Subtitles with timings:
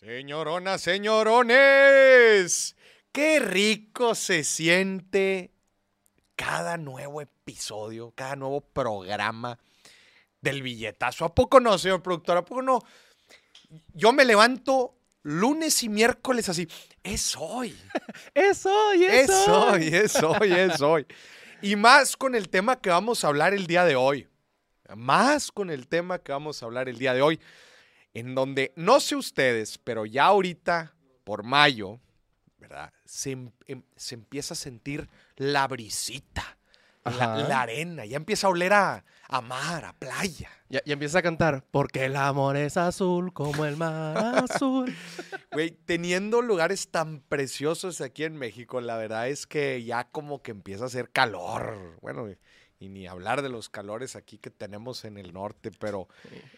[0.00, 2.74] Señoronas, señorones,
[3.12, 5.50] qué rico se siente
[6.36, 9.58] cada nuevo episodio, cada nuevo programa
[10.40, 11.26] del billetazo.
[11.26, 12.38] ¿A poco no, señor productor?
[12.38, 12.78] ¿A poco no?
[13.92, 16.66] Yo me levanto lunes y miércoles así.
[17.02, 17.76] Es hoy.
[18.32, 21.06] Es hoy, es, Es hoy, es hoy, es hoy.
[21.60, 24.26] Y más con el tema que vamos a hablar el día de hoy.
[24.96, 27.38] Más con el tema que vamos a hablar el día de hoy.
[28.14, 32.00] En donde, no sé ustedes, pero ya ahorita, por mayo,
[32.58, 32.92] ¿verdad?
[33.04, 36.58] Se, em- em- se empieza a sentir la brisita,
[37.04, 38.04] la, la arena.
[38.04, 40.50] Ya empieza a oler a, a mar, a playa.
[40.68, 41.64] Ya, ya empieza a cantar.
[41.70, 44.94] Porque el amor es azul como el mar azul.
[45.52, 50.52] Güey, teniendo lugares tan preciosos aquí en México, la verdad es que ya como que
[50.52, 51.96] empieza a hacer calor.
[52.02, 52.28] Bueno,
[52.82, 56.08] y ni hablar de los calores aquí que tenemos en el norte, pero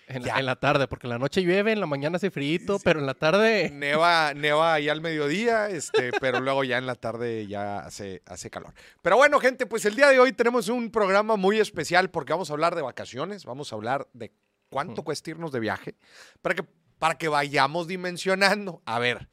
[0.07, 0.35] En, Ya.
[0.35, 3.01] la- en la tarde, porque en la noche llueve, en la mañana hace frito, pero
[3.01, 3.71] en la tarde.
[3.73, 8.51] neva, neva ahí al mediodía, este, pero luego ya en la tarde ya hace, hace
[8.51, 8.73] calor.
[9.03, 12.51] Pero bueno, gente, pues el día de hoy tenemos un programa muy especial porque vamos
[12.51, 14.33] a hablar de vacaciones, vamos a hablar de
[14.71, 15.05] cuánto Ujú.
[15.05, 15.97] cuesta irnos de viaje,
[16.41, 16.65] para que,
[17.01, 18.81] para que vayamos dimensionando.
[18.85, 19.29] A ver,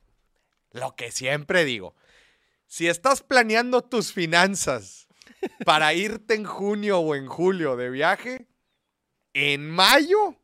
[0.71, 1.95] lo que siempre digo,
[2.65, 5.07] si estás planeando tus finanzas
[5.65, 8.47] para irte en junio o en julio de viaje,
[9.33, 10.35] en mayo,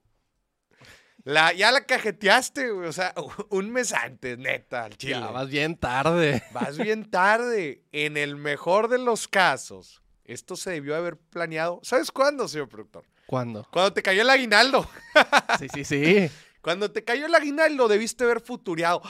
[1.25, 3.13] la, ya la cajeteaste, güey, o sea,
[3.49, 5.13] un mes antes, neta, al chile.
[5.13, 6.43] Ya vas bien tarde.
[6.51, 7.83] Vas bien tarde.
[7.91, 11.79] En el mejor de los casos, esto se debió haber planeado.
[11.81, 13.05] ¿Sabes cuándo, señor productor?
[13.25, 13.67] ¿Cuándo?
[13.71, 14.88] Cuando te cayó el aguinaldo.
[15.59, 16.29] Sí, sí, sí.
[16.61, 19.01] Cuando te cayó el aguinaldo, debiste haber futureado.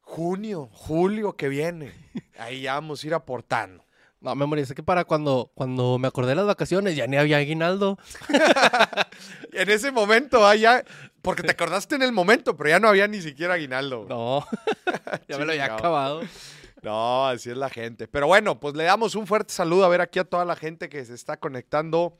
[0.00, 1.94] Junio, julio que viene.
[2.38, 3.84] Ahí ya vamos a ir aportando.
[4.20, 4.62] No, me morí.
[4.62, 7.98] Es que para cuando, cuando me acordé de las vacaciones ya ni había aguinaldo.
[9.52, 10.84] En ese momento, ah, ya,
[11.22, 14.06] porque te acordaste en el momento, pero ya no había ni siquiera aguinaldo.
[14.08, 14.46] No.
[15.28, 16.22] ya me lo había acabado.
[16.82, 18.06] No, así es la gente.
[18.06, 20.88] Pero bueno, pues le damos un fuerte saludo a ver aquí a toda la gente
[20.88, 22.18] que se está conectando.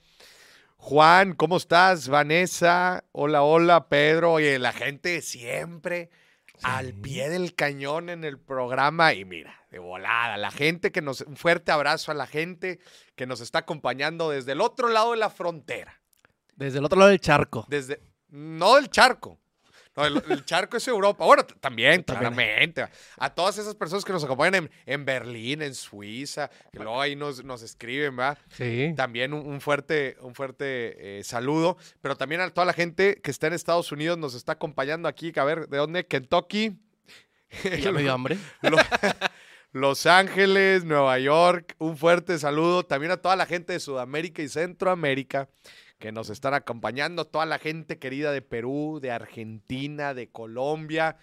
[0.77, 2.09] Juan, ¿cómo estás?
[2.09, 4.33] Vanessa, hola, hola, Pedro.
[4.33, 6.11] Oye, la gente siempre
[6.63, 9.15] al pie del cañón en el programa.
[9.15, 11.21] Y mira, de volada, la gente que nos.
[11.23, 12.81] Un fuerte abrazo a la gente
[13.17, 16.01] que nos está acompañando desde el otro lado de la frontera.
[16.57, 17.67] Desde el otro lado del charco.
[17.69, 18.01] Desde.
[18.29, 19.39] No del charco.
[19.97, 21.25] No, el, el charco es Europa.
[21.25, 22.33] Bueno, también, También.
[22.33, 22.87] claramente.
[23.19, 27.17] A todas esas personas que nos acompañan en, en Berlín, en Suiza, que luego ahí
[27.17, 28.39] nos, nos escriben, ¿verdad?
[28.51, 28.93] Sí.
[28.97, 31.77] También un, un fuerte, un fuerte eh, saludo.
[32.01, 35.33] Pero también a toda la gente que está en Estados Unidos nos está acompañando aquí.
[35.37, 36.07] A ver, ¿de dónde?
[36.07, 36.79] Kentucky.
[37.83, 38.39] Ya me dio hambre.
[38.63, 38.77] Lo-
[39.73, 44.49] Los Ángeles, Nueva York, un fuerte saludo también a toda la gente de Sudamérica y
[44.49, 45.49] Centroamérica
[46.01, 51.19] que nos están acompañando, toda la gente querida de Perú, de Argentina, de Colombia.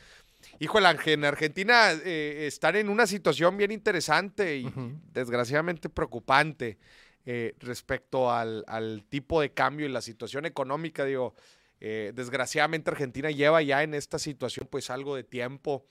[0.60, 4.72] Híjole, Ángel, en Argentina eh, están en una situación bien interesante y
[5.12, 6.78] desgraciadamente preocupante
[7.26, 11.04] eh, respecto al, al tipo de cambio y la situación económica.
[11.04, 11.34] Digo,
[11.80, 15.86] eh, desgraciadamente Argentina lleva ya en esta situación pues algo de tiempo.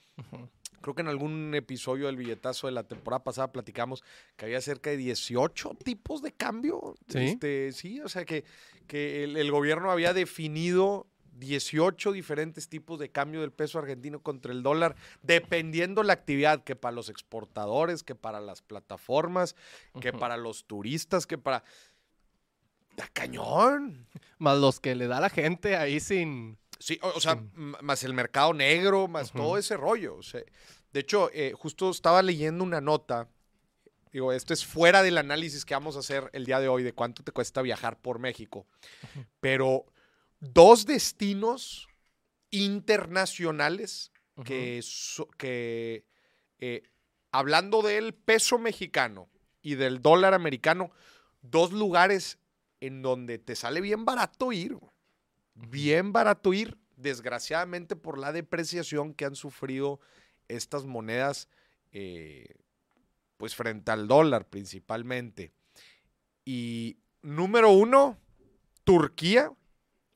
[0.81, 4.03] Creo que en algún episodio del billetazo de la temporada pasada platicamos
[4.35, 6.95] que había cerca de 18 tipos de cambio.
[7.09, 7.19] Sí.
[7.19, 8.45] Este, sí, o sea que,
[8.87, 11.07] que el, el gobierno había definido
[11.39, 16.75] 18 diferentes tipos de cambio del peso argentino contra el dólar, dependiendo la actividad, que
[16.75, 19.55] para los exportadores, que para las plataformas,
[20.01, 21.63] que para los turistas, que para...
[22.95, 24.07] ¡Da cañón!
[24.39, 26.57] Más los que le da la gente ahí sin.
[26.79, 27.41] Sí, o, o sea, Sí.
[27.81, 30.15] más el mercado negro, más todo ese rollo.
[30.15, 30.41] o sea,
[30.93, 33.29] de hecho, eh, justo estaba leyendo una nota.
[34.11, 36.93] Digo, esto es fuera del análisis que vamos a hacer el día de hoy de
[36.93, 38.65] cuánto te cuesta viajar por México.
[39.39, 39.85] Pero
[40.39, 41.87] dos destinos
[42.51, 44.11] internacionales
[44.45, 46.05] que, so- que
[46.59, 46.83] eh,
[47.31, 49.29] hablando del peso mexicano
[49.61, 50.91] y del dólar americano,
[51.41, 52.37] dos lugares
[52.79, 54.75] en donde te sale bien barato ir.
[54.75, 54.91] güey.
[55.59, 59.99] Bien barato ir, desgraciadamente por la depreciación que han sufrido
[60.47, 61.49] estas monedas,
[61.91, 62.55] eh,
[63.37, 65.51] pues frente al dólar principalmente.
[66.45, 68.17] Y número uno,
[68.83, 69.51] Turquía,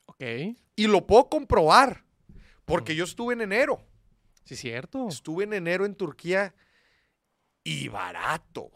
[0.06, 0.22] Ok.
[0.76, 2.04] y lo puedo comprobar,
[2.64, 2.98] porque Ujú.
[2.98, 3.84] yo estuve en enero.
[4.44, 5.08] Sí, cierto.
[5.08, 6.54] Estuve en enero en Turquía
[7.64, 8.70] y barato,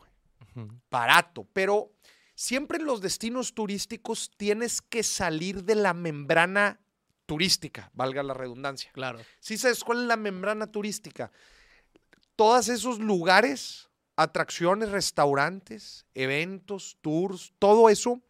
[0.90, 1.46] barato.
[1.52, 1.92] Pero
[2.36, 6.78] siempre en los destinos turísticos tienes que salir de la membrana
[7.24, 8.92] turística, valga la redundancia.
[8.92, 9.18] Claro.
[9.40, 11.32] ¿Sí sabes cuál es la membrana turística?
[12.36, 18.20] Todos esos lugares, atracciones, restaurantes, eventos, tours, todo eso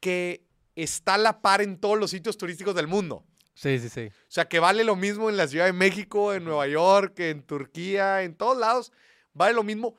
[0.00, 0.44] que
[0.74, 3.24] está a la par en todos los sitios turísticos del mundo.
[3.54, 4.06] Sí, sí, sí.
[4.06, 7.42] O sea, que vale lo mismo en la Ciudad de México, en Nueva York, en
[7.42, 8.92] Turquía, en todos lados.
[9.32, 9.96] Vale lo mismo,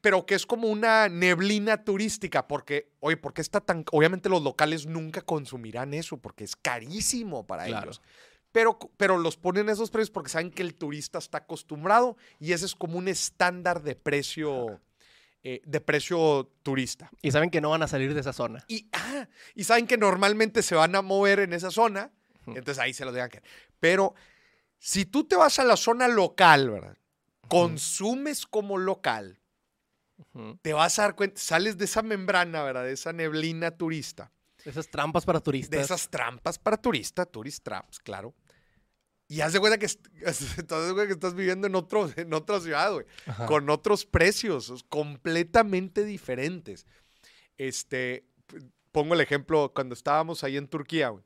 [0.00, 2.46] pero que es como una neblina turística.
[2.48, 3.84] Porque, oye, ¿por qué está tan...?
[3.92, 7.86] Obviamente los locales nunca consumirán eso porque es carísimo para Claro.
[7.86, 8.02] ellos.
[8.52, 12.64] Pero, pero los ponen esos precios porque saben que el turista está acostumbrado y ese
[12.64, 14.80] es como un estándar de precio,
[15.42, 17.10] eh, de precio turista.
[17.20, 18.64] Y saben que no van a salir de esa zona.
[18.66, 22.10] Y, ah, y saben que normalmente se van a mover en esa zona,
[22.46, 23.30] entonces ahí se lo dejan.
[23.80, 24.14] Pero
[24.78, 26.96] si tú te vas a la zona local, ¿verdad?
[27.48, 29.37] Consumes como local,
[30.62, 32.84] Te vas a dar cuenta, sales de esa membrana, ¿verdad?
[32.84, 34.30] De esa neblina turista,
[34.64, 35.70] Esas trampas para turistas.
[35.70, 38.34] de esas trampas para turista, tourist traps, claro.
[39.28, 40.06] Y haz de cuenta que, est-
[40.56, 43.06] te das cuenta que estás viviendo en, otro, en otra ciudad, güey.
[43.26, 43.46] Ajá.
[43.46, 46.86] con otros precios completamente diferentes.
[47.56, 48.24] Este,
[48.92, 51.24] pongo el ejemplo, cuando estábamos ahí en Turquía, güey,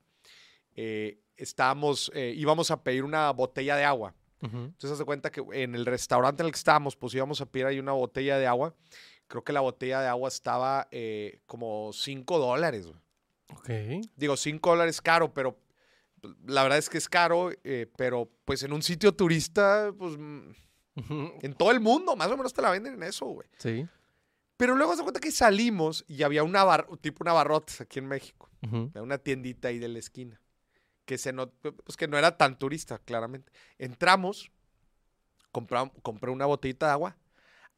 [0.75, 4.15] eh, estábamos, eh, íbamos a pedir una botella de agua.
[4.43, 4.57] Ujú.
[4.57, 7.47] Entonces, haz de cuenta que en el restaurante en el que estábamos, pues íbamos a
[7.47, 8.75] pedir ahí una botella de agua.
[9.29, 12.87] Creo que la botella de agua estaba eh, como 5 dólares.
[12.87, 12.99] güey.
[13.55, 14.07] Ok.
[14.17, 15.57] Digo, 5 dólares caro, pero
[16.47, 20.51] la verdad es que es caro, eh, pero pues en un sitio turista, pues mm,
[21.43, 23.49] en todo el mundo, más o menos te la venden en eso, güey.
[23.59, 23.87] Sí.
[24.57, 28.07] Pero luego se cuenta que salimos y había una bar, tipo una barrotes aquí en
[28.07, 28.51] México,
[28.95, 30.41] una tiendita ahí de la esquina,
[31.05, 33.53] que se no, pues que no era tan turista, claramente.
[33.79, 34.51] Entramos,
[35.53, 37.17] compram- compré una botellita de agua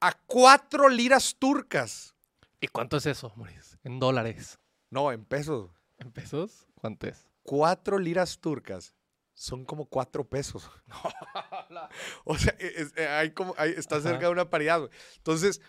[0.00, 2.14] a cuatro liras turcas.
[2.60, 3.78] ¿Y cuánto es eso, Maurice?
[3.82, 4.58] En dólares.
[4.90, 5.70] No, en pesos.
[5.98, 6.66] ¿En pesos?
[6.74, 7.26] ¿Cuánto es?
[7.42, 8.94] Cuatro liras turcas
[9.34, 10.70] son como cuatro pesos.
[12.24, 14.08] o sea, es- eh, hay como, hay- está Ajá.
[14.10, 14.88] cerca de una paridad.
[15.16, 15.60] Entonces,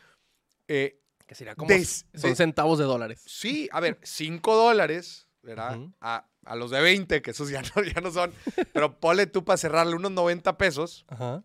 [0.68, 1.70] eh, Que sería como...
[1.70, 3.22] Des- son de- centavos de dólares.
[3.26, 5.78] Sí, a ver, 5 dólares, ¿verdad?
[6.02, 8.34] A, a los de 20, que esos ya no, ya no son.
[8.74, 11.44] Pero ponle tú para cerrarle unos 90 pesos Ajá.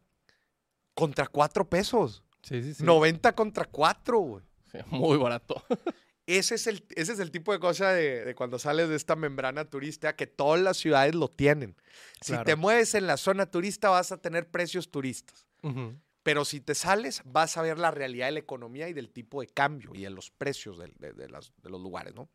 [0.94, 2.22] contra 4 pesos.
[2.42, 2.82] Sí, sí, sí.
[2.84, 4.44] 90 contra 4, güey.
[4.86, 5.62] Muy barato.
[6.26, 9.16] Ese es, el, ese es el tipo de cosa de, de cuando sales de esta
[9.16, 11.74] membrana turista que todas las ciudades lo tienen.
[12.20, 15.48] Si te mueves en la zona turista vas a tener precios turistas.
[15.64, 15.96] Ujú.
[16.22, 19.40] Pero si te sales, vas a ver la realidad de la economía y del tipo
[19.40, 22.28] de cambio y de los precios de, de las- de los lugares, ¿no?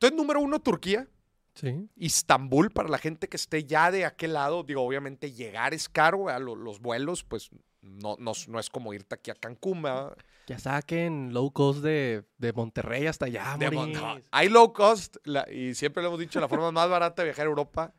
[0.00, 1.06] Entonces, número uno, Turquía.
[1.54, 1.90] Sí.
[1.96, 6.24] Istambul, para la gente que esté ya de aquel lado, digo, obviamente llegar es caro,
[6.24, 6.40] ¿verdad?
[6.40, 7.50] Lo- los vuelos, pues
[7.82, 10.16] no, no, no es como irte aquí a Cancún, ¿verdad?
[10.46, 15.16] Ya saquen low cost de, de Monterrey hasta allá, De Mon- no, hay low cost,
[15.24, 17.94] la- y siempre lo hemos dicho, la forma más barata de viajar a Europa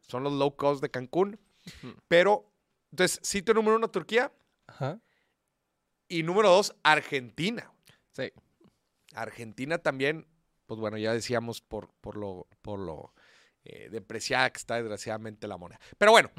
[0.00, 1.38] son los low cost de Cancún.
[2.08, 2.50] Pero,
[2.90, 4.32] entonces, sitio número uno, Turquía,
[4.66, 5.00] Ajá.
[6.08, 7.70] y número dos, Argentina.
[8.12, 8.32] Sí.
[9.14, 10.26] Argentina también,
[10.66, 13.14] pues bueno, ya decíamos por, por lo, por lo
[13.64, 15.80] eh, depreciada que está desgraciadamente la moneda.
[15.98, 16.30] Pero bueno,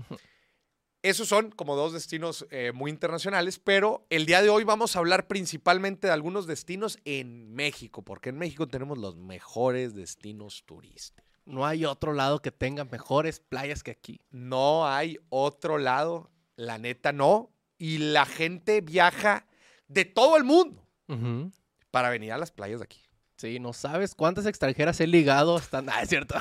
[1.02, 5.00] esos son como dos destinos eh, muy internacionales, pero el día de hoy vamos a
[5.00, 11.26] hablar principalmente de algunos destinos en México, porque en México tenemos los mejores destinos turísticos.
[11.46, 14.20] No hay otro lado que tenga mejores playas que aquí.
[14.32, 19.48] No hay otro lado, la neta no, y la gente viaja
[19.88, 21.52] de todo el mundo Ujú.
[21.90, 23.07] para venir a las playas de aquí.
[23.38, 25.58] Sí, no sabes cuántas extranjeras he ligado.
[25.58, 25.88] Están...
[25.90, 26.36] Ah, es cierto.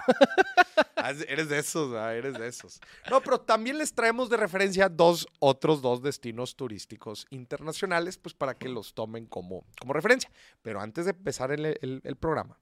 [1.29, 2.81] Eres de esos, ah, eres de esos.
[3.11, 8.55] No, pero también les traemos de referencia dos, otros dos destinos turísticos internacionales, pues para
[8.55, 10.31] que los tomen como, como referencia.
[10.63, 12.59] Pero antes de empezar el, el- el programa,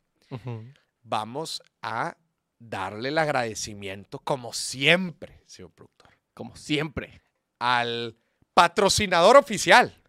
[1.02, 2.16] vamos a
[2.58, 7.22] darle el agradecimiento, como siempre, señor productor, Como siempre.
[7.58, 8.16] al
[8.52, 10.00] patrocinador oficial,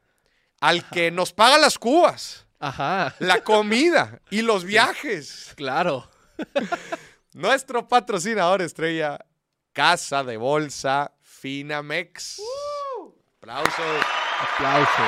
[0.61, 3.15] al que nos paga las cubas, Ajá.
[3.19, 5.53] la comida y los viajes.
[5.55, 6.09] Claro.
[7.33, 9.23] Nuestro patrocinador estrella,
[9.71, 12.41] Casa de Bolsa Finamex.
[13.37, 14.05] Aplausos.
[14.41, 15.03] Aplauso.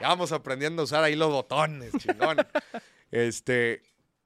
[0.00, 2.38] Ya vamos aprendiendo a usar ahí los botones, chingón.
[3.10, 3.82] este,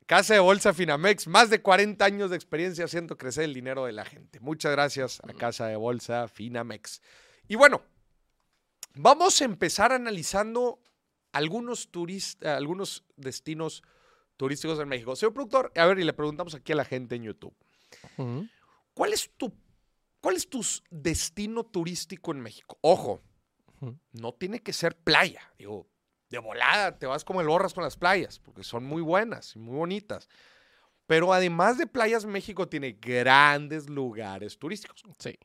[0.07, 3.93] Casa de Bolsa Finamex, más de 40 años de experiencia haciendo crecer el dinero de
[3.93, 4.39] la gente.
[4.39, 7.03] Muchas gracias a Casa de Bolsa Finamex.
[7.49, 7.83] Y bueno,
[8.95, 10.81] vamos a empezar analizando
[11.37, 13.83] algunos turistas, algunos destinos
[14.37, 15.15] turísticos en México.
[15.17, 17.55] Señor productor, a ver, y le preguntamos aquí a la gente en YouTube.
[18.95, 19.53] ¿Cuál es tu,
[20.21, 22.79] cuál es tu destino turístico en México?
[22.81, 23.23] Ojo,
[24.13, 25.43] no tiene que ser playa.
[25.59, 25.87] Digo,
[26.31, 29.59] de volada te vas como el borras con las playas, porque son muy buenas y
[29.59, 30.29] muy bonitas.
[31.07, 35.39] Pero además de playas, México tiene grandes lugares turísticos, Sí.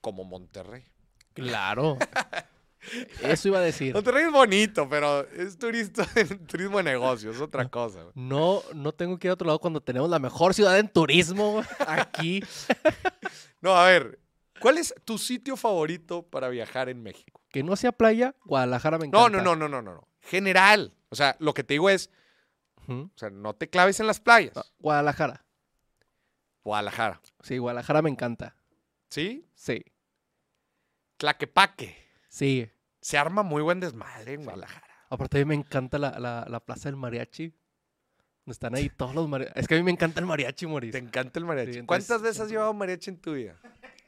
[0.00, 0.84] como Monterrey.
[1.34, 1.98] Claro.
[3.22, 3.94] Eso iba a decir.
[3.94, 6.06] Monterrey es bonito, pero es turista,
[6.48, 8.06] turismo de negocio, es otra cosa.
[8.14, 11.62] No, no tengo que ir a otro lado cuando tenemos la mejor ciudad en turismo
[11.86, 12.42] aquí.
[13.60, 14.18] No, a ver,
[14.58, 17.40] ¿cuál es tu sitio favorito para viajar en México?
[17.48, 19.38] Que no sea playa, Guadalajara me No, encanta.
[19.40, 19.94] no, no, no, no, no.
[19.94, 20.08] no.
[20.20, 20.92] General.
[21.10, 22.10] O sea, lo que te digo es,
[22.88, 24.56] o sea, no te claves en las playas.
[24.56, 25.44] Ah, Guadalajara.
[26.64, 27.20] Guadalajara.
[27.44, 28.56] Sí, Guadalajara me encanta.
[29.10, 29.46] ¿Sí?
[29.54, 29.84] Sí,
[31.18, 31.96] Tlaquepaque.
[32.32, 32.70] Sí.
[33.00, 34.86] Se arma muy buen desmadre en Guadalajara.
[35.10, 37.48] Aparte a mí me encanta la, la- la plaza del mariachi.
[38.44, 39.56] Donde están ahí todos los mariachis.
[39.56, 40.92] Es que a mí me encanta el mariachi, Moris.
[40.92, 41.72] Te encanta el mariachi.
[41.74, 43.56] Sí, entonces- ¿Cuántas veces has llevado mariachi en tu vida?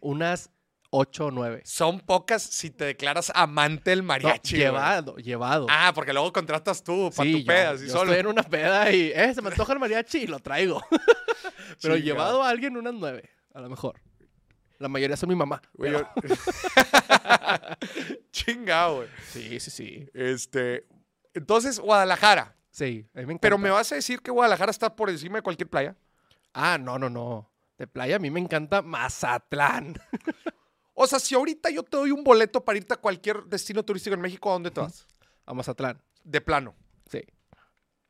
[0.01, 0.51] Unas
[0.91, 1.61] ocho o nueve.
[1.65, 4.55] Son pocas si te declaras amante del No, mariachi.
[4.55, 4.63] güey.
[4.67, 5.67] llevado, llevado.
[5.69, 8.13] Ah, porque luego contratas tú para sí, tu peda, yo solo.
[8.13, 10.81] estoy en una peda y eh, se me antoja el mariachi y lo traigo.
[11.83, 14.01] Pero llevado a alguien unas nueve, a lo mejor.
[14.79, 15.61] La mayoría son mi mamá.
[15.75, 16.35] Güey, pero- yo-
[18.31, 19.09] Chingado, güey.
[19.31, 20.09] Sí, sí, sí.
[20.15, 20.87] Este,
[21.33, 22.57] entonces, Guadalajara.
[22.71, 23.41] Sí, a mí me encanta.
[23.43, 25.97] Pero me vas a decir que Guadalajara está por encima de cualquier playa.
[26.53, 27.51] Ah, no, no, no.
[27.79, 29.95] De playa a mí me encanta Mazatlán.
[30.97, 34.15] O sea, si ahorita yo te doy un boleto para irte a cualquier destino turístico
[34.15, 35.09] en México, ¿a dónde te vas?
[35.45, 36.01] A Mazatlán.
[36.23, 36.73] De plano.
[37.11, 37.21] Sí.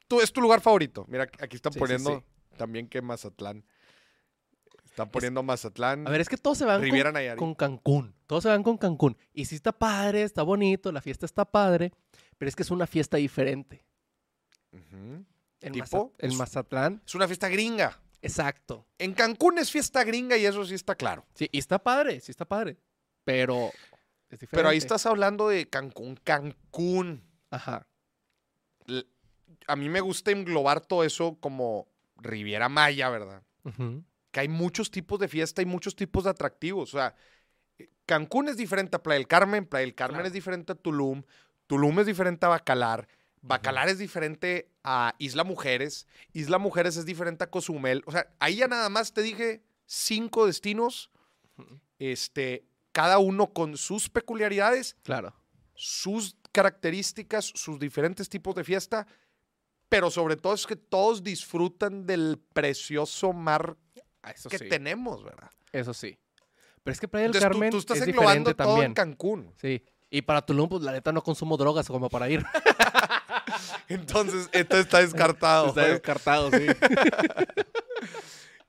[0.07, 1.07] Tú, es tu lugar favorito.
[1.09, 2.57] Mira, aquí están Sí, sí, poniendo sí.
[2.59, 3.65] también que Mazatlán.
[4.95, 6.07] Están poniendo Mazatlán.
[6.07, 7.39] A ver, es que todos se van Riviera con, Nayarit.
[7.39, 8.15] con Cancún.
[8.29, 9.17] Todos se van con Cancún.
[9.33, 11.93] Y sí está padre, está bonito, la fiesta está padre,
[12.39, 13.85] pero es que es una fiesta diferente.
[14.73, 16.13] En, ¿Tipo?
[16.19, 18.01] En Mazatlán, Es una fiesta gringa.
[18.23, 18.87] exacto.
[18.99, 21.25] En Cancún es fiesta gringa y eso sí está claro.
[21.35, 22.77] Sí, y está padre, sí está padre.
[23.25, 23.71] Pero
[24.31, 24.49] es diferente.
[24.57, 26.17] Pero ahí estás hablando de Cancún.
[26.23, 27.23] Cancún.
[27.51, 27.87] Ajá.
[28.87, 29.07] L-
[29.67, 33.43] A mí me gusta englobar todo eso como Riviera Maya, ¿verdad?
[33.65, 34.05] Ujú.
[34.35, 36.93] Que hay muchos tipos de fiesta y muchos tipos de atractivos.
[36.93, 37.15] O sea,
[37.79, 40.27] eh, Cancún es diferente a Playa del Carmen, Playa del Carmen Claro.
[40.27, 41.23] es diferente a Tulum,
[41.69, 43.07] Tulum es diferente a Bacalar,
[43.43, 48.03] Bacalar es diferente a Isla Mujeres, Isla Mujeres es diferente a Cozumel.
[48.07, 51.11] O sea, ahí ya nada más te dije cinco destinos,
[52.01, 55.33] este, cada uno con sus peculiaridades, Claro.
[55.75, 59.07] sus características, sus diferentes tipos de fiesta,
[59.89, 63.77] pero sobre todo es que todos disfrutan del precioso mar
[64.31, 64.69] Eso que sí.
[64.69, 65.51] tenemos, ¿verdad?
[65.73, 66.19] Eso sí.
[66.83, 68.87] Pero es que Playa del Entonces, Carmen tú, estás es englobando diferente todo también.
[68.91, 69.55] en Cancún.
[69.61, 69.83] Sí.
[70.11, 72.45] Y para Tulum, pues la neta no consumo drogas como para ir.
[73.89, 75.69] Entonces, esto está descartado.
[75.69, 75.93] Está güey.
[75.93, 76.67] descartado, sí.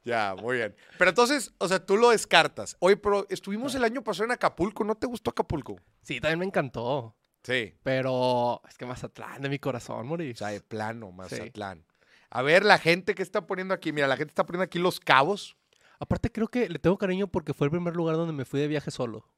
[0.04, 0.76] Ya, muy bien.
[1.00, 2.78] Pero entonces, o sea, tú lo descartas.
[2.78, 4.84] Oye, pero estuvimos el año pasado en Acapulco.
[4.84, 5.78] ¿No te gustó Acapulco?
[6.04, 7.16] Sí, también me encantó.
[7.42, 7.74] Sí.
[7.82, 10.38] Pero es que Mazatlán de mi corazón, O Moris.
[10.38, 11.84] sea, de plano, Mazatlán.
[12.30, 13.92] A ver, la gente que está poniendo aquí.
[13.92, 15.56] Mira, la gente está poniendo aquí Los Cabos
[16.00, 18.68] Aparte, creo que le tengo cariño porque fue el primer lugar donde me fui de
[18.68, 19.30] viaje solo.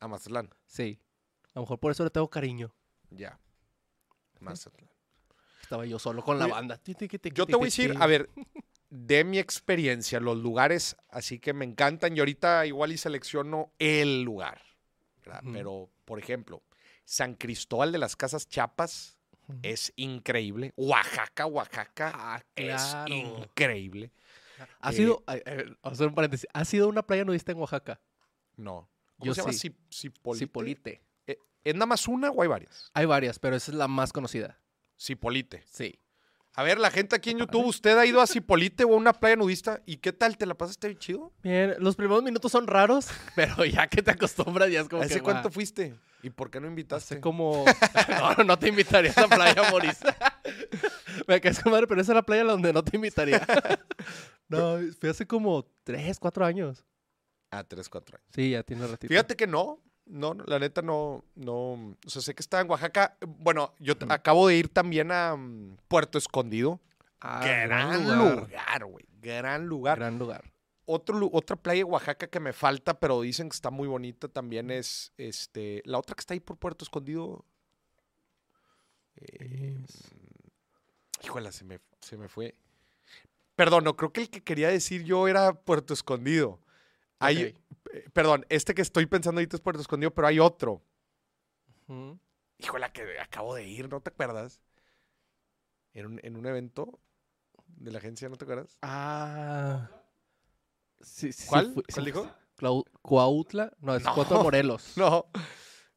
[0.00, 0.50] a Mazatlán.
[0.66, 1.00] Sí.
[1.54, 2.74] A lo mejor por eso le tengo cariño.
[3.10, 3.40] Ya.
[4.40, 4.90] Mazatlán.
[5.62, 6.80] Estaba yo solo con la Oye, banda.
[7.34, 8.30] Yo te voy a decir, a ver,
[8.90, 14.22] de mi experiencia, los lugares así que me encantan y ahorita igual y selecciono el
[14.22, 14.62] lugar.
[15.52, 16.62] Pero, por ejemplo,
[17.04, 18.46] San Cristóbal de las Casas
[19.62, 20.72] Es increíble.
[20.76, 24.10] Oaxaca, Oaxaca Ah, es increíble.
[24.80, 26.48] Ha Eh, sido, eh, hacer un paréntesis.
[26.52, 28.00] ¿Ha sido una playa nudista en Oaxaca?
[28.56, 28.88] No.
[29.18, 29.52] ¿Cómo Yo se llama?
[29.52, 29.76] sí.
[29.90, 30.44] Cipolite.
[30.46, 31.02] Cipolite.
[31.26, 32.90] Eh, ¿Es nada más una o hay varias?
[32.94, 34.58] Hay varias, pero esa es la más conocida.
[34.98, 35.62] Cipolite.
[35.70, 35.98] Sí.
[36.54, 39.12] A ver, la gente aquí en YouTube, ¿usted ha ido a Cipolite o a una
[39.12, 39.82] playa nudista?
[39.84, 40.38] ¿Y qué tal?
[40.38, 41.32] ¿Te la pasaste bien chido?
[41.42, 45.16] Bien, los primeros minutos son raros, pero ya que te acostumbras ya es como ¿Hace
[45.16, 45.94] que cuánto fuiste?
[46.22, 47.14] ¿Y por qué no invitaste?
[47.14, 47.64] Hace como...
[48.38, 49.98] no, no te invitaría a esa playa, Moris.
[51.26, 53.44] Me caes con madre, pero esa es la playa donde no te invitaría.
[54.48, 56.84] no, fue hace como tres, cuatro años.
[57.50, 58.28] Ah, tres, cuatro años.
[58.34, 59.08] Sí, ya tiene ratito.
[59.08, 63.16] Fíjate que no, no, la neta no, no, o sea, sé que estaba en Oaxaca.
[63.26, 66.80] Bueno, yo acabo de ir también a mm, Puerto Escondido.
[67.20, 69.98] Ah, gran lugar, güey, gran lugar.
[69.98, 70.44] Gran lugar.
[70.86, 74.70] Otro, otra playa de Oaxaca que me falta, pero dicen que está muy bonita también
[74.70, 77.44] es, este, la otra que está ahí por Puerto Escondido.
[79.16, 79.76] eh,
[81.24, 82.54] híjole, se me, se me fue.
[83.56, 86.60] Perdón, no, creo que el que quería decir yo era Puerto Escondido.
[87.18, 87.56] Hay,
[87.92, 90.82] eh, perdón, este que estoy pensando ahorita es Puerto Escondido, pero hay otro.
[91.88, 92.18] Ujú.
[92.58, 94.60] Híjole, que acabo de ir, ¿no te acuerdas?
[95.94, 97.00] En un, en un evento
[97.66, 98.76] de la agencia, ¿no te acuerdas?
[98.82, 99.90] Ah.
[101.00, 101.72] Sí, sí, sí ¿Cuál?
[101.74, 102.30] fui- ¿Cuál dijo?
[103.02, 103.72] Cuautla.
[103.80, 104.14] No, es No.
[104.14, 104.92] Cuautla Morelos.
[104.96, 105.26] No,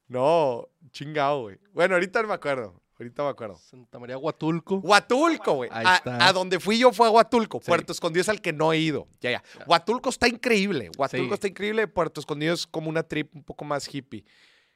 [0.08, 1.60] no, chingado, güey.
[1.74, 3.56] Bueno, ahorita me acuerdo, ahorita me acuerdo.
[3.58, 4.77] Santa María Huatulco.
[4.77, 5.70] Huatulco, güey.
[5.72, 7.60] A, a donde fui yo fue a Huatulco.
[7.60, 7.68] Sí.
[7.68, 9.08] Puerto Escondido es al que no he ido.
[9.22, 9.44] Ya, ya.
[9.58, 9.65] Ya.
[9.68, 10.89] Huatulco está increíble.
[10.98, 11.34] Huatulco Sí.
[11.34, 11.88] está increíble.
[11.88, 14.25] Puerto Escondido es como una trip un poco más hippie.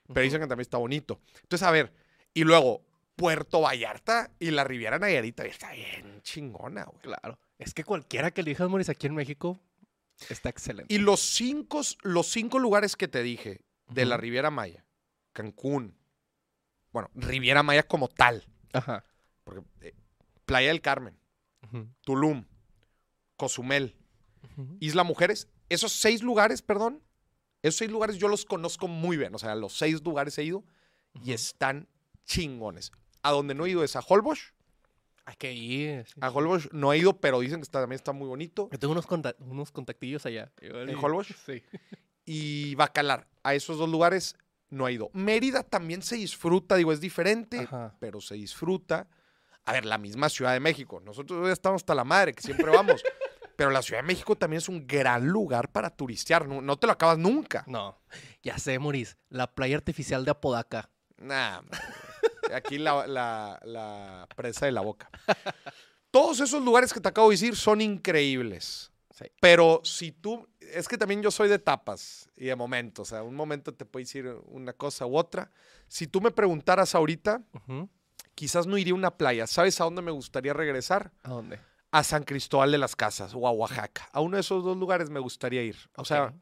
[0.08, 1.20] pero dicen que también está bonito.
[1.42, 1.94] Entonces, a ver,
[2.34, 2.84] y luego
[3.16, 7.00] Puerto Vallarta y la Riviera Nayarita está bien chingona, güey.
[7.02, 7.40] Claro.
[7.58, 9.58] Es que cualquiera que elijas, Moris, aquí en México
[10.30, 10.94] está excelente.
[10.94, 14.18] Y los cinco, los cinco lugares que te dije de la.
[14.18, 14.86] Riviera Maya,
[15.34, 15.98] Cancún,
[16.92, 19.04] bueno, Riviera Maya como tal, Ajá.
[19.44, 19.94] porque eh,
[20.46, 21.18] Playa del Carmen.
[22.02, 22.46] Tulum,
[23.36, 23.96] Cozumel.
[24.80, 27.02] Isla Mujeres, esos seis lugares, perdón,
[27.64, 30.64] esos seis lugares yo los conozco muy bien, o sea, los seis lugares he ido
[31.24, 31.88] y están
[32.26, 32.92] chingones.
[33.24, 34.54] A donde no he ido es a Holbox,
[35.26, 36.06] Hay que ir.
[36.08, 36.30] sí, a.
[36.30, 38.68] Holbox no he ido, pero dicen que está- también está muy bonito.
[38.72, 40.52] Yo tengo unos, conta- unos contactillos allá.
[40.62, 41.28] ¿En Holbox?
[41.46, 41.64] Sí.
[42.26, 43.28] y Bacalar.
[43.44, 44.36] A esos dos lugares
[44.70, 45.10] no he ido.
[45.14, 47.96] Mérida también se disfruta, digo, es diferente, Ajá.
[48.00, 49.08] pero se disfruta.
[49.66, 51.00] A ver, la misma Ciudad de México.
[51.00, 53.02] Nosotros ya estamos hasta la madre, que siempre vamos.
[53.56, 56.48] pero la Ciudad de México también es un gran lugar para turistear.
[56.48, 57.64] No, no te lo acabas nunca.
[57.68, 57.98] No.
[58.42, 59.16] Ya sé, Moris.
[59.30, 60.90] La playa artificial de Apodaca.
[61.18, 61.62] Nah.
[62.54, 65.10] Aquí la, la- la presa de la boca.
[66.12, 68.92] Todos esos lugares que te acabo de decir son increíbles.
[69.12, 69.26] Sí.
[69.40, 73.24] Pero si tú, es que también yo soy de etapas y de momentos, o sea,
[73.24, 75.52] un momento te puede decir una cosa u otra.
[75.88, 77.42] Si tú me preguntaras ahorita,
[78.36, 79.46] quizás no iría a una playa.
[79.48, 81.12] ¿Sabes a dónde me gustaría regresar?
[81.24, 81.60] ¿A dónde?
[81.92, 84.10] A San Cristóbal de las Casas o a Oaxaca.
[84.12, 85.78] A uno de esos dos lugares me gustaría ir.
[85.96, 86.34] O sea.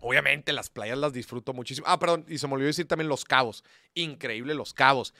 [0.00, 1.86] Obviamente las playas las disfruto muchísimo.
[1.88, 3.64] Ah, perdón, y se me olvidó decir también Los Cabos.
[3.94, 5.14] Increíble Los Cabos.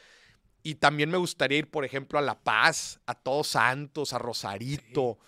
[0.63, 5.19] Y también me gustaría ir, por ejemplo, a La Paz, a Todos Santos, a Rosarito,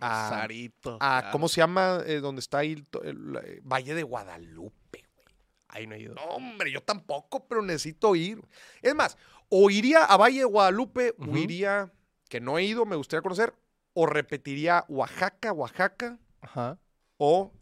[0.00, 0.94] a, Rosarito.
[1.00, 1.28] a- claro.
[1.32, 2.00] ¿cómo se llama?
[2.06, 5.04] eh, donde está ahí el, eh, Valle de Guadalupe.
[5.16, 5.34] güey.
[5.68, 6.14] Ahí no he ido.
[6.14, 8.40] No, hombre, yo tampoco, pero necesito ir.
[8.80, 11.92] Es más, o iría a Valle de Guadalupe, o iría,
[12.28, 13.54] que no he ido, me gustaría conocer,
[13.92, 16.78] o repetiría Oaxaca, Oaxaca, Ajá.
[17.18, 17.52] o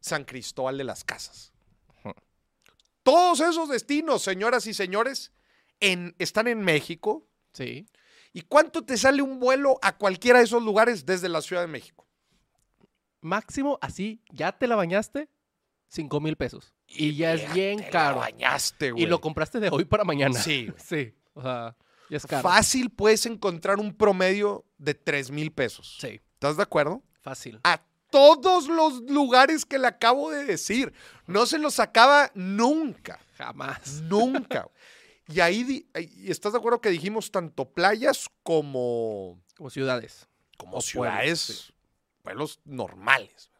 [0.00, 1.52] San Cristóbal de las Casas.
[3.02, 5.32] Todos esos destinos, señoras y señores,
[5.80, 7.26] en- están en México.
[7.52, 7.86] Sí.
[8.32, 11.68] ¿Y cuánto te sale un vuelo a cualquiera de esos lugares desde la Ciudad de
[11.68, 12.06] México?
[13.22, 15.28] Máximo, así, ya te la bañaste,
[15.88, 16.72] cinco mil pesos.
[16.86, 18.16] Y ya es bien te la caro.
[18.18, 19.04] bañaste, güey.
[19.04, 20.40] Y lo compraste de hoy para mañana.
[20.40, 20.70] Sí.
[20.78, 21.14] Sí.
[21.34, 21.76] O sea,
[22.10, 22.42] ya es caro.
[22.48, 25.96] Fácil puedes encontrar un promedio de 3 mil pesos.
[26.00, 27.02] Sí, ¿Estás de acuerdo?
[27.22, 27.60] fácil.
[27.64, 30.92] A todos los lugares que le acabo de decir.
[31.26, 33.20] No se los acaba nunca.
[33.36, 34.02] Jamás.
[34.02, 34.68] Nunca.
[35.28, 40.28] y ahí, y estás de acuerdo que dijimos tanto playas como, Como ciudades.
[40.56, 41.72] como O pueblos, ciudades, sí.
[42.22, 43.50] pueblos normales.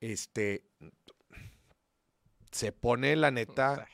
[0.00, 0.64] Este,
[2.52, 3.86] se pone la neta.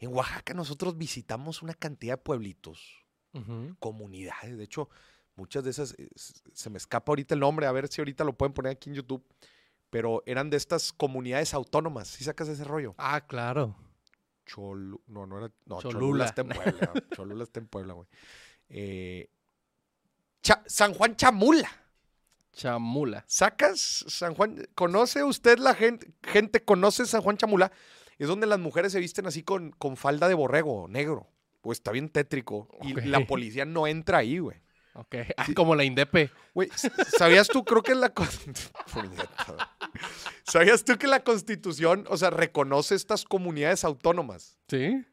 [0.00, 3.04] En Oaxaca nosotros visitamos una cantidad de pueblitos,
[3.78, 4.58] comunidades.
[4.58, 4.90] De hecho,
[5.36, 8.32] muchas de esas, eh, se me escapa ahorita el nombre, a ver si ahorita lo
[8.32, 9.24] pueden poner aquí en YouTube.
[9.90, 12.08] Pero eran de estas comunidades autónomas.
[12.08, 12.94] ¿Sí sacas ese rollo?
[12.98, 13.76] Ah, claro.
[14.44, 15.52] Cholu, no, no era.
[15.66, 15.98] No, Cholula.
[16.00, 16.92] Cholula, está en Puebla.
[17.14, 18.08] Cholula está en Puebla, güey.
[18.68, 19.30] Eh,
[20.66, 21.70] San Juan Chamula.
[22.52, 23.24] Chamula.
[23.26, 24.66] ¿Sacas San Juan?
[24.74, 26.12] ¿Conoce usted la gente?
[26.22, 27.72] Gente, ¿conoce San Juan Chamula?
[28.18, 31.28] Es donde las mujeres se visten así con, con falda de borrego negro.
[31.62, 32.68] Pues está bien tétrico.
[32.82, 34.63] Y la policía no entra ahí, güey.
[34.94, 35.16] Ok.
[35.36, 36.30] Ah, como la Indepe.
[36.54, 36.70] Güey,
[37.18, 37.64] ¿sabías tú?
[37.64, 38.12] Creo que la...
[40.44, 44.58] ¿Sabías tú que la Constitución, o sea, reconoce estas comunidades autónomas?
[44.68, 45.04] Sí.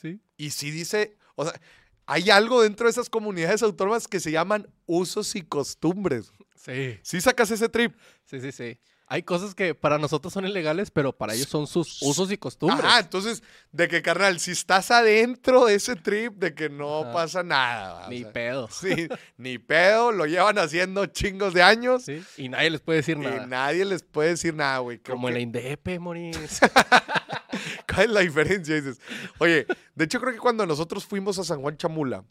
[0.00, 0.20] Sí.
[0.36, 1.60] Y sí dice, o sea,
[2.06, 6.32] hay algo dentro de esas comunidades autónomas que se llaman usos y costumbres.
[6.56, 6.98] Sí.
[7.02, 7.96] ¿Sí sacas ese trip?
[8.24, 8.78] Sí, sí, sí.
[9.12, 12.84] Hay cosas que para nosotros son ilegales, pero para ellos son sus usos y costumbres.
[12.84, 13.42] Ajá, entonces,
[13.72, 17.12] de que, carnal, si estás adentro de ese trip, de que no Ajá.
[17.12, 18.06] pasa nada.
[18.06, 18.68] o Ni sea, pedo.
[18.70, 22.22] Sí, ni pedo, lo llevan haciendo chingos de años Sí.
[22.36, 23.46] Y nadie les puede decir y nada.
[23.48, 24.98] nadie les puede decir nada, güey.
[25.00, 26.60] Como en que- la Indepe, Moris.
[27.92, 28.76] ¿Cuál es la diferencia?
[28.76, 29.00] Dices,
[29.38, 32.24] oye, de hecho creo que cuando nosotros fuimos a San Juan Chamula,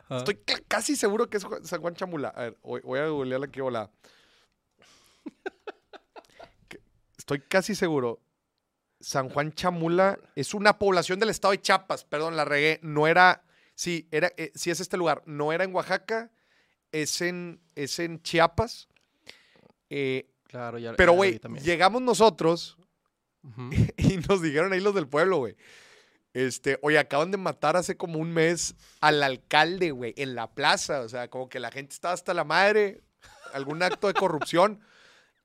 [0.00, 0.18] Ajá.
[0.18, 2.28] estoy casi seguro que es San Juan Chamula.
[2.28, 3.90] A ver, voy voy a googlear aquí, hola.
[7.26, 8.20] Estoy casi seguro.
[9.00, 12.78] San Juan Chamula es una población del estado de Chiapas, perdón, la regué.
[12.84, 13.42] No era,
[13.74, 15.24] sí, era, eh, sí es este lugar.
[15.26, 16.30] No era en Oaxaca,
[16.92, 18.86] es en, es en Chiapas.
[19.90, 20.94] Eh, Claro, ya.
[20.94, 22.78] pero, güey, llegamos nosotros
[23.96, 25.56] y nos dijeron ahí los del pueblo, güey.
[26.32, 31.00] Este, oye, acaban de matar hace como un mes al alcalde, güey, en la plaza.
[31.00, 33.02] O sea, como que la gente estaba hasta la madre,
[33.52, 34.80] algún acto de corrupción.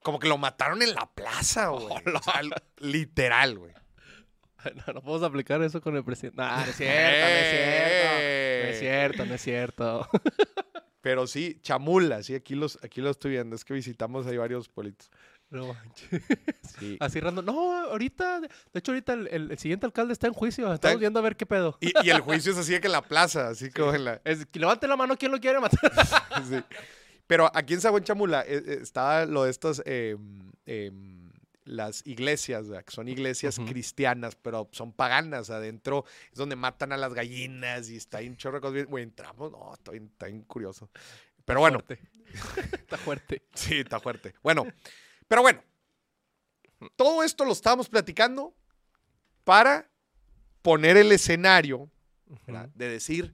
[0.04, 1.86] Como que lo mataron en la plaza, güey.
[2.16, 2.42] O sea,
[2.80, 3.74] literal, güey.
[4.76, 6.40] No, no podemos aplicar eso con el presidente.
[6.42, 8.64] No, no es cierto, no es cierto.
[8.64, 10.10] No es cierto, no es cierto.
[11.02, 13.56] Pero sí, chamula, sí, aquí los, aquí lo estoy viendo.
[13.56, 15.10] Es que visitamos ahí varios pueblitos.
[15.50, 16.22] No manches.
[16.80, 16.96] Sí.
[17.02, 17.44] Así random.
[17.44, 20.72] No, ahorita, de hecho, ahorita el, el- el siguiente alcalde está en juicio.
[20.74, 21.78] Estamos viendo a ver qué pedo.
[21.82, 24.22] Y, y el juicio es así de que en la plaza, así como en la...
[24.24, 25.92] Es, que levante la mano, ¿quién lo quiere matar?
[26.48, 26.62] sí.
[27.32, 30.18] Pero aquí en Sagüen Chamula eh, eh, estaba lo de estas, eh,
[30.66, 31.32] em,
[31.64, 32.84] las iglesias, ¿verdad?
[32.84, 35.50] que son iglesias cristianas, pero son paganas.
[35.50, 38.86] Adentro es donde matan a las gallinas y está ahí un chorro de cosas.
[38.86, 40.90] Güey, entramos, no, está bien, está bien curioso.
[41.46, 42.02] Pero bueno, Fuerte.
[42.74, 43.42] está fuerte.
[43.54, 44.36] sí, está fuerte.
[44.44, 44.68] Bueno,
[45.30, 45.64] pero bueno,
[46.98, 48.54] todo esto lo estábamos platicando
[49.46, 49.90] para
[50.62, 51.90] poner el escenario
[52.76, 53.34] de decir,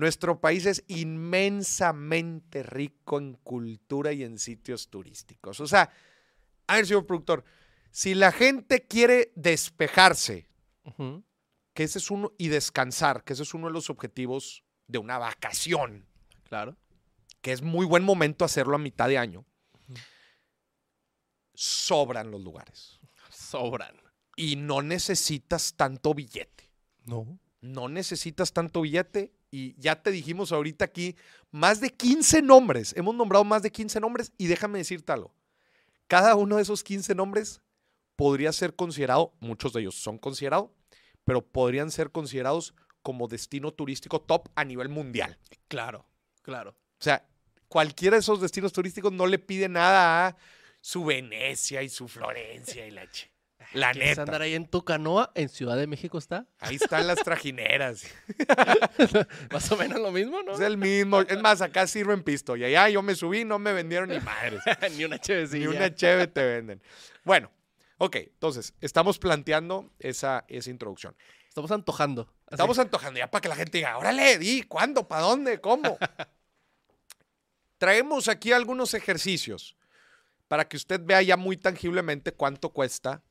[0.00, 5.60] nuestro país es inmensamente rico en cultura y en sitios turísticos.
[5.60, 5.90] O sea,
[6.66, 7.44] a ver, señor productor,
[7.90, 10.48] si la gente quiere despejarse,
[11.74, 15.18] que ese es uno, y descansar, que ese es uno de los objetivos de una
[15.18, 16.06] vacación,
[16.48, 16.76] Claro.
[17.42, 19.44] que es muy buen momento hacerlo a mitad de año,
[21.54, 22.98] sobran los lugares.
[23.30, 23.94] Sobran.
[24.36, 26.70] Y no necesitas tanto billete.
[27.04, 27.38] No.
[27.60, 31.16] no necesitas tanto billete y ya te dijimos ahorita aquí
[31.50, 32.94] más de 15 nombres.
[32.96, 35.34] Hemos nombrado más de 15 nombres y déjame decirte algo.
[36.06, 37.60] Cada uno de esos 15 nombres
[38.16, 40.70] podría ser considerado, muchos de ellos son considerados,
[41.24, 45.38] pero podrían ser considerados como destino turístico top a nivel mundial.
[45.68, 46.06] Claro.
[46.42, 46.70] Claro.
[46.70, 47.26] O sea,
[47.68, 50.36] cualquiera de esos destinos turísticos no le pide nada a
[50.80, 53.08] su Venecia y su Florencia y la,
[53.72, 54.22] la ¿Quieres neta.
[54.22, 55.30] andar ahí en tu canoa?
[55.34, 56.46] ¿En Ciudad de México está?
[56.58, 58.04] Ahí están las trajineras.
[59.52, 60.52] Más o menos lo mismo, ¿no?
[60.54, 61.20] Es el mismo.
[61.20, 62.56] Es más, acá sirven pisto.
[62.56, 64.60] Y allá yo me subí, no me vendieron ni madres.
[64.96, 65.70] Ni una chevecilla.
[65.70, 66.82] ni una cheve te venden.
[67.24, 67.50] Bueno,
[67.98, 68.16] ok.
[68.16, 71.16] Entonces, estamos planteando esa, esa introducción.
[71.48, 72.22] Estamos antojando.
[72.46, 72.54] Así.
[72.54, 75.06] Estamos antojando ya para que la gente diga, órale, di, ¿cuándo?
[75.06, 75.60] ¿Para dónde?
[75.60, 75.98] ¿Cómo?
[77.78, 79.76] Traemos aquí algunos ejercicios
[80.48, 83.22] para que usted vea ya muy tangiblemente cuánto cuesta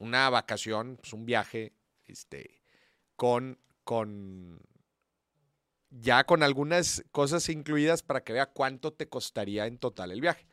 [0.00, 1.72] una vacación, pues un viaje,
[2.06, 2.60] este,
[3.16, 4.60] con, con,
[5.90, 10.46] ya con algunas cosas incluidas para que vea cuánto te costaría en total el viaje.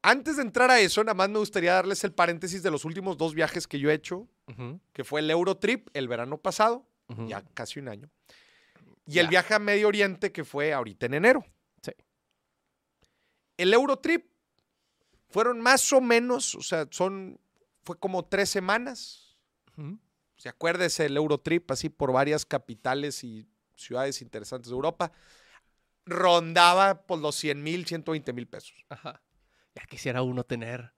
[0.00, 3.16] Antes de entrar a eso, nada más me gustaría darles el paréntesis de los últimos
[3.16, 4.28] dos viajes que yo he hecho,
[4.92, 6.86] que fue el Eurotrip el verano pasado,
[7.26, 8.10] ya casi un año,
[9.06, 11.44] y el viaje a Medio Oriente que fue ahorita en enero.
[11.82, 11.92] Sí.
[13.56, 14.26] El Eurotrip
[15.28, 17.40] fueron más o menos, o sea, son,
[17.84, 19.36] fue como tres semanas.
[19.76, 19.98] Ujú.
[20.36, 25.12] ¿Se acuérdese el Eurotrip así por varias capitales y ciudades interesantes de Europa?
[26.04, 28.84] Rondaba por los 100 mil, 120 mil pesos.
[28.88, 29.22] Ajá.
[29.74, 30.92] Ya quisiera uno tener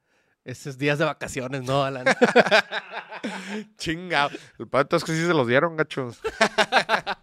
[0.44, 2.06] esos días de vacaciones, ¿no, Alan?
[3.78, 4.36] Chingado.
[4.58, 6.20] El pato es que sí se los dieron, gachos.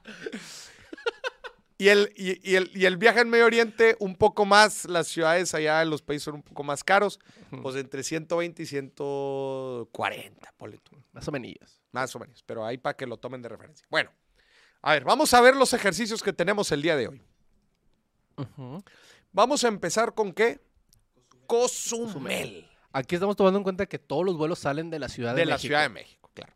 [1.81, 5.07] y, el, y, y el, y el viaje en Medio Oriente, un poco más, las
[5.07, 7.19] ciudades allá en los países son un poco más caros,
[7.63, 11.81] pues entre 120 y 140, ponle tú, Más o menos.
[11.91, 12.43] más o menos.
[12.43, 13.85] Pero ahí para que lo tomen de referencia.
[13.89, 14.11] Bueno,
[14.81, 17.21] a ver, vamos a ver los ejercicios que tenemos el día de hoy.
[19.31, 20.59] Vamos a empezar con qué?
[21.47, 22.67] Cozumel.
[22.93, 25.45] Aquí estamos tomando en cuenta que todos los vuelos salen de la Ciudad de, De
[25.45, 25.67] la México.
[25.67, 26.53] Ciudad de México, claro.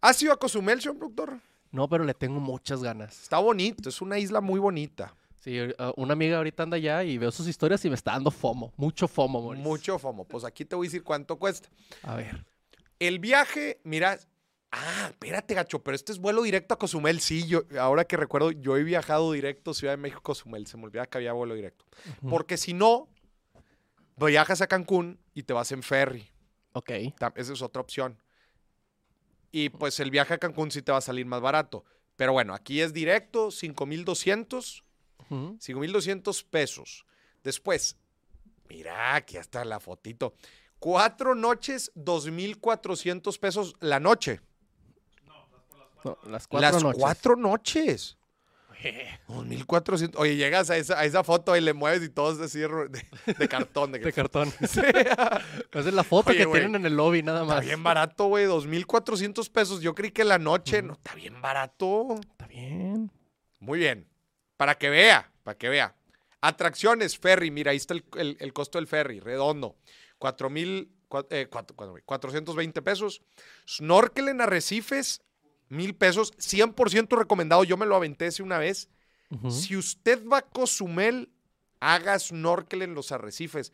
[0.00, 1.40] ¿Has ido a Cozumel, señor productor?
[1.72, 3.22] No, pero le tengo muchas ganas.
[3.22, 5.14] Está bonito, es una isla muy bonita.
[5.42, 8.30] Sí, eh, una amiga ahorita anda allá y veo sus historias y me está dando
[8.30, 8.72] FOMO.
[8.76, 9.62] Mucho FOMO, Moris.
[9.62, 10.24] Mucho FOMO.
[10.24, 11.68] Pues aquí te voy a decir cuánto cuesta.
[12.02, 12.44] A ver.
[13.00, 14.18] El viaje, mira.
[14.70, 17.20] Ah, espérate, gacho, pero este es vuelo directo a Cozumel.
[17.20, 20.66] Sí, yo, ahora que recuerdo, yo he viajado directo Ciudad de México Cozumel.
[20.66, 21.84] Se me olvidaba que había vuelo directo.
[22.28, 23.08] Porque si no,
[24.16, 26.28] viajas a Cancún y te vas en ferry.
[26.72, 26.90] Ok.
[27.34, 28.16] Esa es otra opción.
[29.52, 31.84] Y pues el viaje a Cancún sí te va a salir más barato.
[32.16, 34.82] Pero bueno, aquí es directo, 5200.
[35.30, 35.56] Ujú.
[35.60, 37.04] 5,200 pesos.
[37.44, 37.96] Después,
[38.68, 40.34] mira, aquí está la fotito.
[40.78, 44.40] Cuatro noches, 2,400 pesos la noche.
[46.04, 47.00] No, las cuatro Las noches.
[47.00, 48.16] cuatro noches.
[49.28, 50.20] 2,400.
[50.20, 52.68] Oye, llegas a esa, a esa foto y le mueves y todo es así de,
[53.38, 53.92] de- cartón.
[53.92, 54.52] De cartón.
[54.68, 54.80] Sí.
[54.80, 57.64] Esa es la foto Oye, que tienen en el lobby, nada Está más.
[57.64, 58.44] bien barato, güey.
[58.46, 59.80] 2,400 pesos.
[59.80, 60.82] Yo creí que la noche.
[60.82, 62.16] No, está bien barato.
[62.30, 63.10] Está bien.
[63.60, 64.08] Muy bien.
[64.56, 65.94] Para que vea, para que vea.
[66.40, 67.50] Atracciones, ferry.
[67.50, 69.76] Mira, ahí está el, el- el costo del ferry, redondo.
[70.18, 73.22] 4 mil, cua- eh, cuatro- cuatro mil, 420 pesos.
[73.68, 75.20] Snorkel en arrecifes,
[75.72, 76.32] mil pesos.
[76.38, 77.64] 100% recomendado.
[77.64, 78.88] Yo me lo aventé hace una vez.
[79.50, 81.30] Si usted va a Cozumel,
[81.80, 83.72] haga snorkel en los arrecifes.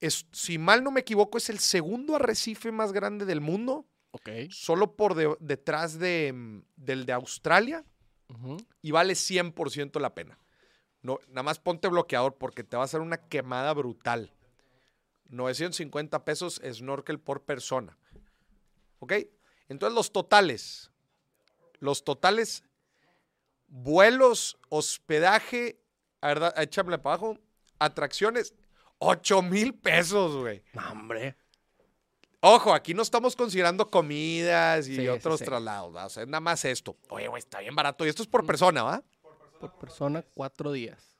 [0.00, 3.86] Es- si mal no me equivoco, es el segundo arrecife más grande del mundo.
[4.10, 4.28] Ok.
[4.50, 7.84] Solo por de- detrás de, mm, del de Australia
[8.82, 10.38] y vale 100% la pena.
[11.00, 14.34] No, nada más ponte bloqueador porque te va a hacer una quemada brutal.
[15.30, 17.96] 950 pesos snorkel por persona.
[18.98, 19.14] ¿Ok?
[19.68, 20.90] Entonces los totales.
[21.80, 22.64] Los totales,
[23.68, 25.80] vuelos, hospedaje,
[26.20, 27.38] a ver, échamele para abajo,
[27.78, 28.54] atracciones,
[28.98, 30.62] 8 mil pesos, güey.
[30.72, 31.36] No, hombre.
[32.40, 35.44] Ojo, aquí no estamos considerando comidas y Sí, sí, otros sí.
[35.44, 36.06] traslados, ¿va?
[36.06, 36.96] o sea, es nada más esto.
[37.10, 38.06] Oye, güey, está bien barato.
[38.06, 39.02] Y esto es por persona, ¿va?
[39.58, 41.16] Por persona, cuatro días.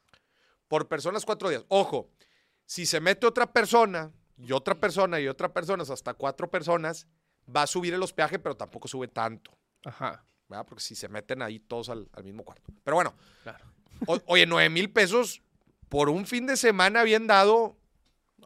[0.69, 1.65] Por personas, cuatro días.
[1.67, 2.09] Ojo,
[2.65, 7.05] si se mete otra persona y otra persona y otra persona, hasta cuatro personas,
[7.53, 9.51] va a subir el hospedaje, pero tampoco sube tanto,
[9.83, 10.23] Ajá.
[10.49, 10.65] ¿Verdad?
[10.67, 12.71] Porque si se meten ahí todos al, al mismo cuarto.
[12.83, 13.63] Pero bueno, Claro.
[14.07, 15.41] o- oye, nueve mil pesos
[15.87, 17.77] por un fin de semana bien dado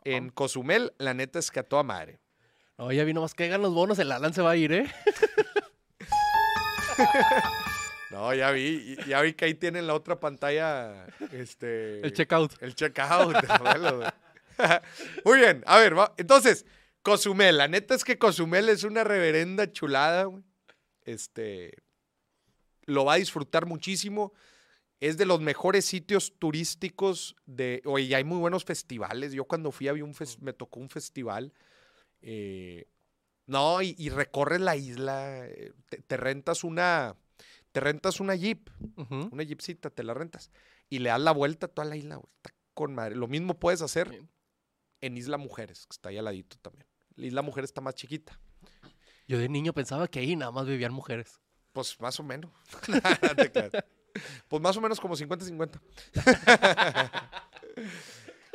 [0.03, 2.19] en Cozumel, la neta es que a toda madre.
[2.77, 4.91] No, ya vino más que hagan los bonos, el Alan se va a ir, ¿eh?
[8.11, 11.99] No, ya vi, ya vi que ahí tienen la otra pantalla, este...
[12.05, 12.61] El checkout.
[12.61, 13.35] El checkout.
[15.25, 16.63] Muy bien, a ver, va- entonces,
[17.01, 20.43] Cozumel, la neta es que Cozumel es una reverenda chulada, güey.
[21.05, 21.73] Este,
[22.85, 24.33] lo va a disfrutar muchísimo.
[24.99, 29.33] Es de los mejores sitios turísticos de, oye, hay muy buenos festivales.
[29.33, 31.53] Yo cuando fui había un fes- me tocó un festival.
[32.21, 32.85] eh,
[33.45, 37.17] no, y, y recorres la isla, eh, te, te rentas una,
[37.73, 38.69] te rentas una jeep
[39.31, 40.49] una jeepcita, te la rentas.
[40.89, 42.21] Y le das la vuelta a toda la isla.
[42.37, 43.15] Está con madre.
[43.15, 44.29] Lo mismo puedes hacer Bien.
[45.01, 46.87] en Isla Mujeres, que está ahí al ladito también.
[47.15, 48.39] La Isla Mujeres está más chiquita.
[49.27, 51.41] Yo de niño pensaba que ahí nada más vivían mujeres.
[51.73, 52.51] Pues más o menos.
[54.47, 55.81] Pues más o menos como 50-50.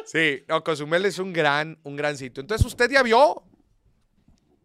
[0.04, 2.40] sí, no, Cozumel es un gran, un gran sitio.
[2.40, 3.42] Entonces usted ya vio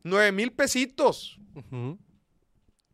[0.03, 1.39] 9 mil pesitos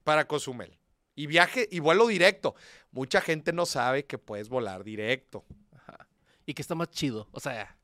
[0.06, 0.80] para Cozumel.
[1.14, 2.56] Y viaje y vuelo directo.
[2.92, 5.44] Mucha gente no sabe que puedes volar directo.
[5.74, 6.08] Ajá.
[6.46, 7.28] ¿Y qué está más chido?
[7.34, 7.78] O sea,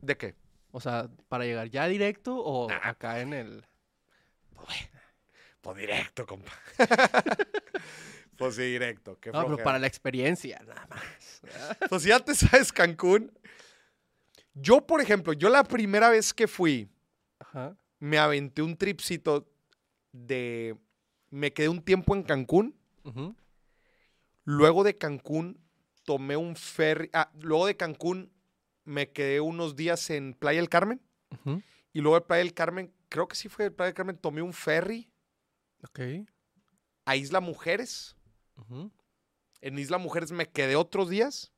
[0.00, 0.34] ¿De qué?
[0.72, 3.64] o sea, para llegar ya directo o acá en el.
[4.56, 4.90] Pues
[5.70, 6.52] directo, compa.
[8.36, 9.18] pues sí, directo.
[9.20, 11.02] Qué No, pero para la experiencia, nada más.
[11.88, 13.32] Pues ya te sabes Cancún.
[14.54, 16.88] Yo, por ejemplo, yo la primera vez que fui,
[17.40, 17.76] Ajá.
[17.98, 19.48] me aventé un tripcito
[20.12, 20.76] de...
[21.30, 22.76] Me quedé un tiempo en Cancún.
[24.44, 25.58] Luego de Cancún
[26.04, 27.10] tomé un ferry.
[27.12, 28.30] Ah, luego de Cancún
[28.84, 31.00] me quedé unos días en Playa del Carmen.
[31.92, 34.42] Y luego de Playa del Carmen, creo que sí fue de Playa del Carmen, tomé
[34.42, 35.11] un ferry
[35.84, 36.00] Ok.
[37.04, 38.16] a Isla Mujeres.
[39.60, 41.52] En Isla Mujeres me quedé otros días.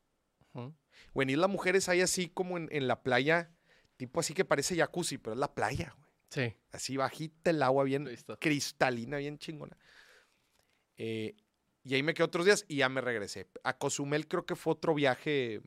[0.52, 0.74] Ujú.
[1.12, 3.50] O en Isla Mujeres hay así como en, en la playa,
[3.96, 6.10] tipo así que parece jacuzzi, pero es la playa, güey.
[6.30, 6.56] Sí.
[6.72, 8.38] Así bajita el agua, bien Listo.
[8.40, 9.76] cristalina, bien chingona.
[10.96, 11.36] Eh,
[11.84, 13.48] y ahí me quedé otros días y ya me regresé.
[13.62, 15.60] A Cozumel creo que fue otro viaje.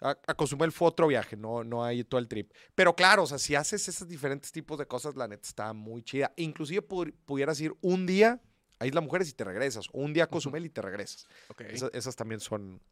[0.00, 2.52] A, a Cozumel fue otro viaje, no, no hay todo el trip.
[2.74, 6.02] Pero claro, o sea, si haces esos diferentes tipos de cosas, la neta está muy
[6.02, 6.32] chida.
[6.36, 8.40] Inclusive pu- pudieras ir un día
[8.78, 9.86] a Isla Mujeres y te regresas.
[9.92, 11.26] O un día a Cozumel y te regresas.
[11.60, 12.82] Esa- esas también son,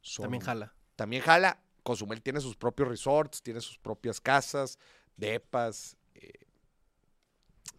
[0.00, 0.74] son- También jala.
[0.96, 1.60] también jala.
[1.84, 4.76] Cozumel tiene sus propios resorts, tiene sus propias casas,
[5.16, 6.32] depas, eh,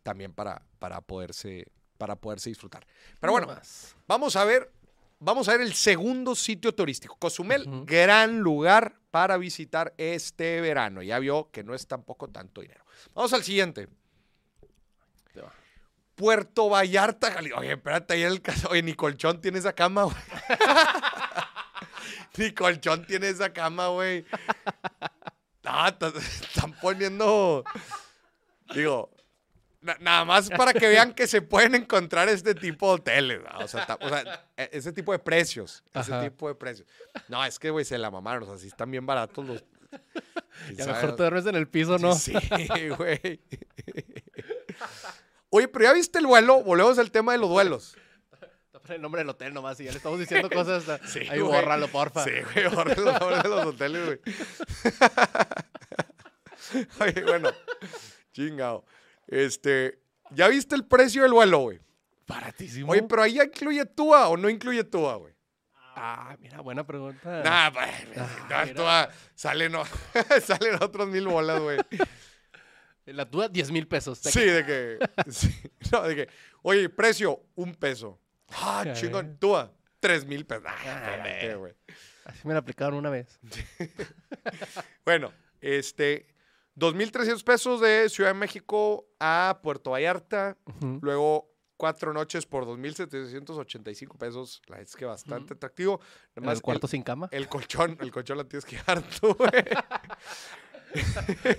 [0.03, 2.85] también para, para, poderse, para poderse disfrutar.
[3.19, 3.47] Pero bueno,
[4.07, 4.71] vamos a ver,
[5.21, 7.15] vamos a ver el segundo sitio turístico.
[7.17, 11.01] Cozumel, gran lugar para visitar este verano.
[11.01, 12.83] Ya vio que no es tampoco tanto dinero.
[13.13, 13.87] Vamos al siguiente.
[16.15, 17.35] Puerto Vallarta.
[17.57, 18.69] Oye, espérate, ahí en el caso.
[18.69, 20.15] Oye, ni colchón tiene esa cama, güey.
[22.37, 24.23] ni colchón tiene esa cama, güey.
[25.61, 25.69] T-
[26.19, 27.63] están poniendo.
[28.75, 29.09] Digo,
[29.99, 33.41] nada más para que vean que se pueden encontrar este tipo de hoteles.
[33.41, 33.65] ¿no?
[33.65, 35.83] O sea, ta- o sea, e- ese tipo de precios.
[35.93, 36.23] Ese Ajá.
[36.23, 36.87] tipo de precios.
[37.27, 38.43] No, es que, güey, se la mamaron.
[38.43, 39.63] O sea, si están bien baratos los.
[40.75, 42.13] Ya sabe, mejor te duermes en el piso, ¿no?
[42.15, 42.33] Sí,
[42.97, 43.41] güey.
[45.49, 46.63] Oye, pero ya viste el vuelo.
[46.63, 47.95] Volvemos al tema de los pones
[48.89, 50.87] el nombre del hotel nomás y ya le estamos diciendo cosas.
[50.89, 51.53] hasta- Sí, Ahí güey.
[51.53, 52.23] bórralo, porfa.
[52.23, 52.97] Sí, güey, nombres
[53.43, 54.19] de los hoteles, güey.
[56.99, 57.51] Oye, bueno,
[58.33, 58.85] chingado.
[59.31, 59.99] Este,
[60.31, 61.79] ¿ya viste el precio del vuelo, güey?
[62.27, 62.91] Baratísimo.
[62.91, 65.33] Oye, pero ahí ya incluye TUA o no incluye TUA, güey.
[65.95, 67.41] Ah, mira, buena pregunta.
[67.43, 67.89] Nah, pues,
[68.49, 68.73] Ah, no.
[68.73, 69.73] TUA, salen,
[70.45, 71.79] salen otros mil bolas, güey.
[73.05, 74.19] La duda, 10 mil pesos.
[74.19, 74.99] Sí, de que,
[75.31, 75.53] sí,
[75.91, 76.29] no, de que,
[76.61, 78.19] oye, precio, un peso.
[78.49, 80.65] Ah, chingón, TUA, tres mil pesos.
[80.67, 81.23] Ah.
[82.25, 83.39] Así me la aplicaron una vez.
[85.05, 86.27] Bueno, este,
[86.77, 90.57] 2.300 pesos de Ciudad de México a Puerto Vallarta.
[91.01, 94.61] Luego, cuatro noches por 2.785 pesos.
[94.67, 95.99] La es que bastante atractivo.
[96.35, 97.27] Nomás el cuarto sin cama.
[97.31, 99.51] el, colchón, el colchón la tienes que dar tú, güey.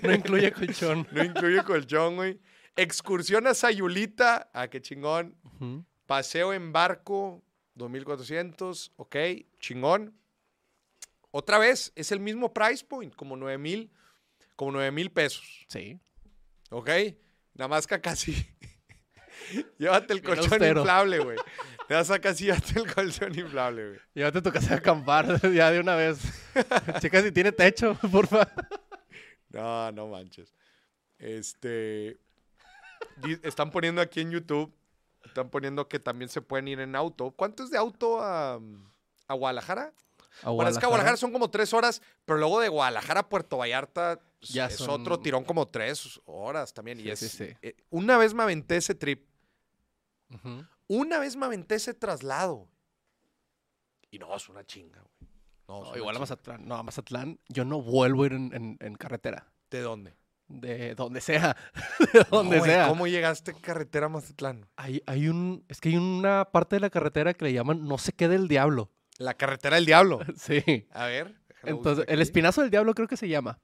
[0.01, 1.07] No incluye colchón.
[1.11, 2.39] No incluye colchón, güey.
[2.75, 4.49] Excursión a Sayulita.
[4.53, 5.37] Ah, qué chingón.
[6.07, 7.43] Paseo en barco,
[7.75, 8.93] 2400.
[8.95, 9.15] Ok,
[9.59, 10.17] chingón.
[11.31, 13.91] Otra vez, es el mismo price point, como 9 mil,
[14.55, 15.65] como 9 mil pesos.
[15.67, 15.99] Sí.
[16.69, 16.89] Ok,
[17.53, 18.33] nada más que casi.
[19.77, 20.81] llévate el Bien colchón austero.
[20.81, 21.37] inflable, güey.
[21.89, 23.99] Nada más acá sí llévate el colchón inflable, güey.
[24.13, 26.19] Llévate tu casa a acampar ya de una vez.
[27.01, 28.47] Checa si tiene techo, por favor.
[29.49, 30.53] No, no manches.
[31.19, 32.17] Este.
[33.43, 34.73] Están poniendo aquí en YouTube.
[35.25, 37.31] Están poniendo que también se pueden ir en auto.
[37.31, 38.59] ¿Cuánto es de auto a,
[39.27, 39.93] a Guadalajara?
[40.43, 43.57] Bueno, es que a Guadalajara son como tres horas, pero luego de Guadalajara a Puerto
[43.57, 46.99] Vallarta Ya es son- otro tirón como tres horas también.
[46.99, 47.47] y es, sí, sí.
[47.61, 49.25] eh, una vez me aventé ese trip.
[50.87, 52.67] Una vez me aventé ese traslado.
[54.11, 55.31] Y no, es una chinga, güey.
[55.67, 56.19] No, igual a.
[56.19, 56.67] Mazatlán.
[56.67, 59.51] No, a Mazatlán yo no vuelvo a ir en, en- en carretera.
[59.71, 60.13] ¿De dónde?
[60.47, 61.55] De donde sea.
[62.13, 62.87] De donde No, sea.
[62.89, 64.67] ¿Cómo llegaste en carretera a Mazatlán?
[64.75, 65.63] Hay, hay un.
[65.69, 68.47] Es que hay una parte de la carretera que le llaman no sé qué del
[68.47, 68.91] diablo.
[69.17, 70.19] La carretera del diablo.
[70.37, 70.87] Sí.
[70.91, 71.35] A ver.
[71.63, 73.57] Entonces, el espinazo del diablo creo que se llama.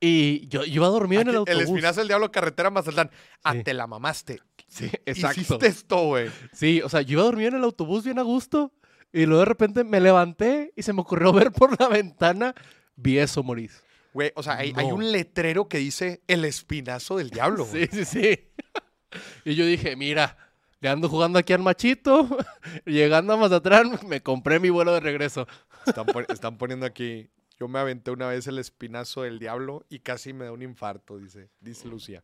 [0.00, 1.62] Y yo, yo iba dormido en el autobús.
[1.62, 3.10] espinazo del diablo, carretera Mazatlán.
[3.42, 3.64] Ah, Sí.
[3.64, 4.40] te la mamaste.
[4.68, 5.40] Sí, exacto.
[5.40, 6.30] Hiciste esto, güey.
[6.52, 8.72] Sí, o sea, yo iba dormido en el autobús bien a gusto.
[9.12, 12.54] Y luego de repente me levanté y se me ocurrió ver por la ventana.
[12.94, 13.82] Vi eso, Moris.
[14.12, 17.66] Güey, o sea, hay, hay un letrero que dice el espinazo del diablo.
[17.70, 18.50] Sí, sí, sí.
[19.44, 20.36] y yo dije, mira,
[20.80, 22.28] le ando jugando aquí al machito.
[22.86, 25.46] Llegando a Mazatlán, me compré mi vuelo de regreso.
[25.86, 27.28] Están, pon- están poniendo aquí.
[27.60, 31.18] Yo me aventé una vez el espinazo del diablo y casi me da un infarto,
[31.18, 32.22] dice, dice Lucía.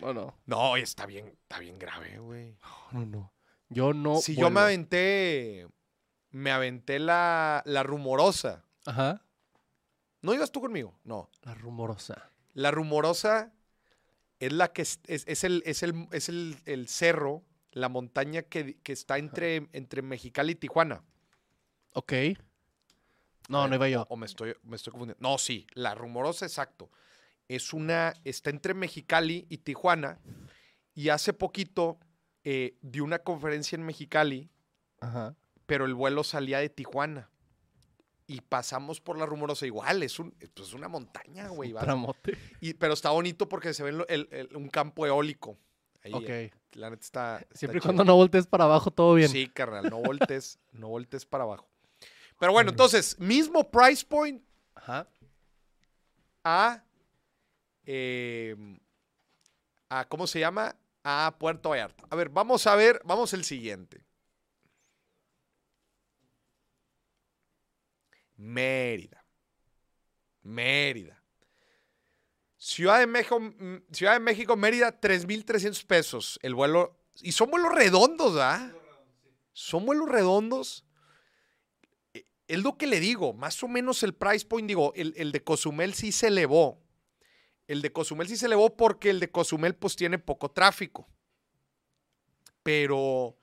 [0.00, 0.34] No, no, no.
[0.46, 2.56] No, está bien, está bien grave, güey.
[2.92, 3.32] No, no.
[3.68, 4.16] Yo no.
[4.16, 5.68] si yo me aventé,
[6.30, 8.64] me aventé la, la rumorosa.
[8.84, 9.22] Ajá.
[10.22, 10.98] ¿No ibas tú conmigo?
[11.04, 11.30] No.
[11.42, 12.30] La rumorosa.
[12.52, 13.52] La rumorosa
[14.40, 18.42] es la que es, es- es el, es el, es el, el cerro, la montaña
[18.42, 21.02] que, que está entre, entre Mexicali y Tijuana.
[21.92, 22.12] Ok.
[23.48, 24.02] No, ver, no iba yo.
[24.02, 25.20] O, o me estoy, me estoy confundiendo.
[25.26, 26.90] No, sí, la rumorosa, exacto.
[27.48, 30.18] Es una, está entre Mexicali y Tijuana.
[30.94, 31.98] Y hace poquito
[32.44, 34.48] eh, di una conferencia en Mexicali,
[35.00, 35.34] Ajá.
[35.66, 37.30] pero el vuelo salía de Tijuana.
[38.26, 41.72] Y pasamos por la rumorosa igual, es, un, pues, una montaña, güey.
[41.74, 42.38] Un tramote.
[42.62, 45.58] y- pero está bonito porque se ve el- el- el- un campo eólico.
[46.02, 46.28] Ahí, Ok.
[46.28, 47.38] eh, la neta está.
[47.40, 49.28] está Siempre y cuando no voltees para abajo, todo bien.
[49.28, 51.68] Sí, carnal, no voltes, no voltes para abajo.
[52.38, 54.42] Pero bueno, entonces, mismo price point
[54.74, 55.08] Ajá.
[56.42, 56.84] a,
[57.84, 58.56] eh,
[59.88, 60.76] a ¿cómo se llama?
[61.02, 62.04] A Puerto Vallarta.
[62.10, 64.04] A ver, vamos a ver, vamos el siguiente.
[68.36, 69.24] Mérida.
[70.42, 71.22] Mérida.
[72.56, 76.98] Ciudad de México, mm, Ciudad de México, Mérida, 3.300 pesos el vuelo.
[77.20, 78.72] Y son vuelos redondos, ¿ah?
[79.52, 80.84] Son vuelos redondos.
[82.46, 85.42] Es lo que le digo, más o menos el price point, digo, el, el de
[85.42, 86.82] Cozumel sí se elevó.
[87.66, 91.08] El de Cozumel sí se elevó porque el de Cozumel pues tiene poco tráfico.
[92.62, 93.36] Pero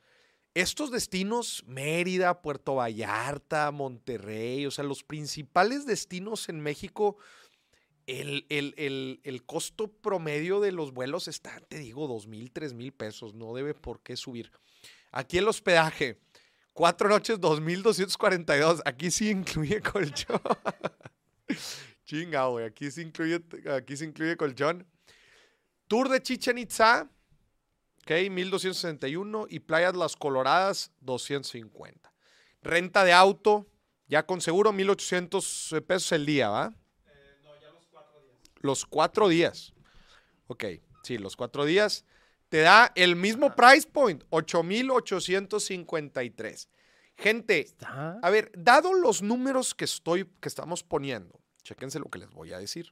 [0.53, 7.17] estos destinos, Mérida, Puerto Vallarta, Monterrey, o sea, los principales destinos en México,
[8.07, 12.91] el- el- el costo promedio de los vuelos está, te digo, dos mil, tres mil
[12.91, 13.33] pesos.
[13.33, 14.51] No debe por qué subir.
[15.11, 16.19] Aquí el hospedaje,
[16.73, 18.81] cuatro noches, 2.242.
[18.85, 20.41] Aquí sí incluye colchón.
[22.05, 22.65] Chinga, güey.
[22.65, 24.85] Aquí se incluye, aquí se incluye colchón.
[25.87, 27.09] Tour de Chichen Itza,
[28.03, 29.47] ok, 1261.
[29.49, 32.13] Y Playas Las Coloradas, 250.
[32.61, 33.67] Renta de auto,
[34.07, 36.73] ya con seguro, 1800 pesos el día, ¿va?
[38.61, 39.73] Los cuatro días.
[40.47, 40.65] Ok,
[41.03, 42.05] sí, los cuatro días.
[42.51, 46.69] Te da el mismo price point, 8853.
[47.15, 52.29] Gente, a ver, dado los números que estoy, que estamos poniendo, chéquense lo que les
[52.29, 52.91] voy a decir.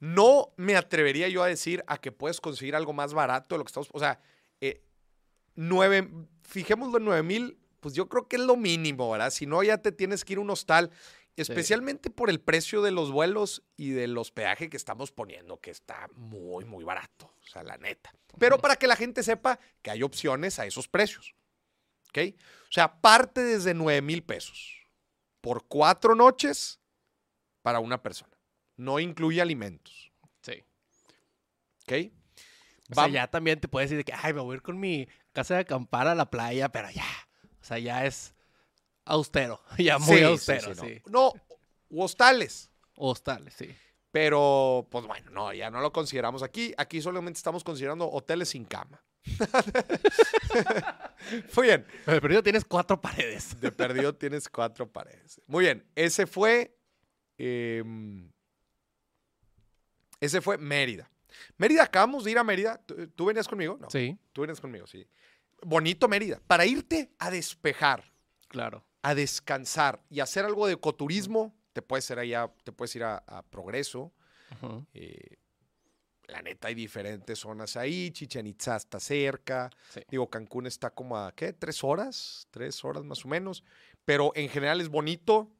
[0.00, 3.64] No me atrevería yo a decir a que puedes conseguir algo más barato de lo
[3.64, 3.88] que estamos.
[3.90, 4.20] O sea,
[4.60, 4.82] eh,
[5.54, 6.06] nueve,
[6.42, 9.30] fijémoslo en 9 mil, pues yo creo que es lo mínimo, ¿verdad?
[9.30, 10.90] Si no, ya te tienes que ir a un hostal,
[11.36, 16.08] especialmente por el precio de los vuelos y del hospedaje que estamos poniendo, que está
[16.14, 18.12] muy, muy barato, o sea, la neta.
[18.38, 21.34] Pero para que la gente sepa que hay opciones a esos precios.
[22.08, 22.18] ¿Ok?
[22.68, 24.80] O sea, parte desde 9 mil pesos
[25.40, 26.80] por cuatro noches
[27.62, 28.36] para una persona.
[28.76, 30.12] No incluye alimentos.
[30.42, 30.64] Sí.
[31.82, 32.12] ¿Ok?
[32.90, 34.80] O sea, ya también te puedes decir de que, ay, me voy a ir con
[34.80, 37.06] mi casa de acampar a la playa, pero ya.
[37.60, 38.34] O sea, ya es
[39.04, 39.60] austero.
[39.78, 41.02] Ya muy Sí, austero, sí, sí.
[41.06, 41.32] no.
[41.92, 42.70] Hostales.
[42.96, 43.74] Hostales, sí.
[44.12, 46.74] Pero, pues bueno, no, ya no lo consideramos aquí.
[46.76, 49.02] Aquí solamente estamos considerando hoteles sin cama.
[51.56, 51.86] Muy bien.
[52.06, 53.60] De perdido tienes cuatro paredes.
[53.60, 55.40] De perdido tienes cuatro paredes.
[55.46, 55.86] Muy bien.
[55.94, 56.76] Ese fue.
[57.38, 58.30] em,
[60.20, 61.10] ese fue Mérida.
[61.56, 62.78] Mérida, acabamos de ir a Mérida.
[62.84, 63.78] ¿Tú, tú venías conmigo?
[63.80, 63.88] No.
[63.90, 65.06] Sí, Tú venías conmigo, sí.
[65.62, 66.40] Bonito Mérida.
[66.46, 68.12] Para irte a despejar,
[68.48, 68.84] claro.
[69.02, 73.18] A descansar y hacer algo de ecoturismo, te puedes ir allá, te puedes ir a,
[73.26, 74.12] a Progreso.
[74.94, 75.36] Eh,
[76.26, 78.10] la neta, hay diferentes zonas ahí.
[78.10, 79.70] Chichen Itza está cerca.
[79.90, 80.00] Sí.
[80.08, 81.52] Digo, Cancún está como a, ¿qué?
[81.52, 82.46] ¿Tres horas?
[82.50, 83.64] ¿Tres horas más o menos?
[84.04, 85.50] Pero en general es bonito.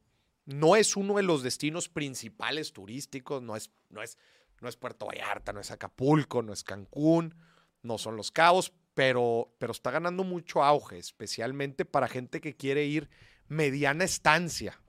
[0.45, 3.43] No es uno de los destinos principales turísticos.
[3.43, 4.18] No es, no es,
[4.61, 7.34] no es Puerto Vallarta, no es Acapulco, no es Cancún,
[7.82, 12.84] no son Los Cabos, pero, pero está ganando mucho auge, especialmente para gente que quiere
[12.84, 13.09] ir
[13.49, 14.80] mediana estancia.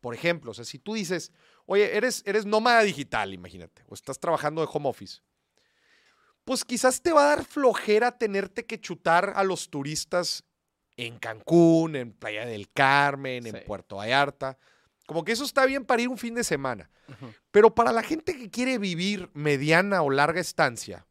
[0.00, 1.32] Por ejemplo, o sea, si tú dices,
[1.66, 5.20] oye, eres, eres nómada digital, imagínate, o estás trabajando de home office,
[6.44, 10.44] pues quizás te va a dar flojera tenerte que chutar a los turistas
[10.96, 13.64] en Cancún, en Playa del Carmen, en.
[13.64, 14.58] Puerto Vallarta.
[15.06, 16.90] Como que eso está bien para ir un fin de semana.
[17.50, 21.06] Pero para la gente que quiere vivir mediana o larga estancia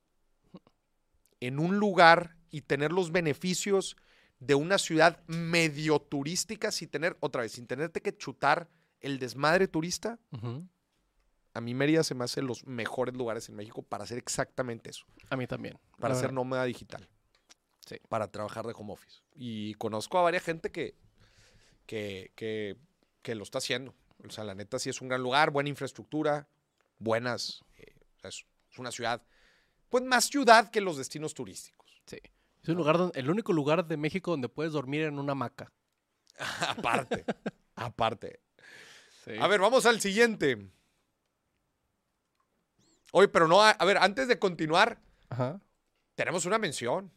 [1.47, 3.95] en un lugar y tener los beneficios
[4.39, 8.69] de una ciudad medio turística sin tener, otra vez, sin tenerte que chutar
[9.01, 10.19] el desmadre turista,
[11.53, 15.05] a mí Mérida se me hace los mejores lugares en México para hacer exactamente eso,
[15.29, 15.77] A mí también.
[15.99, 17.07] para ser nómada digital.
[17.85, 17.97] Sí.
[18.09, 19.21] Para trabajar de home office.
[19.35, 20.95] Y conozco a varias gente que,
[21.85, 22.77] que, que,
[23.21, 23.93] que lo está haciendo.
[24.25, 26.47] O sea, la neta sí es un gran lugar, buena infraestructura,
[26.97, 27.61] buenas.
[27.77, 28.45] eh, es
[28.77, 29.21] una ciudad,
[29.93, 32.01] pues más ciudad que los destinos turísticos.
[32.07, 32.17] Sí.
[32.63, 35.71] Es un lugar donde, el único lugar de México donde puedes dormir en una hamaca.
[36.67, 37.23] aparte,
[37.75, 38.39] aparte.
[39.23, 39.33] Sí.
[39.39, 40.67] A ver, vamos al siguiente.
[43.11, 45.61] Oye, pero no, a, a ver, antes de continuar, Ajá.
[46.15, 47.11] tenemos una mención.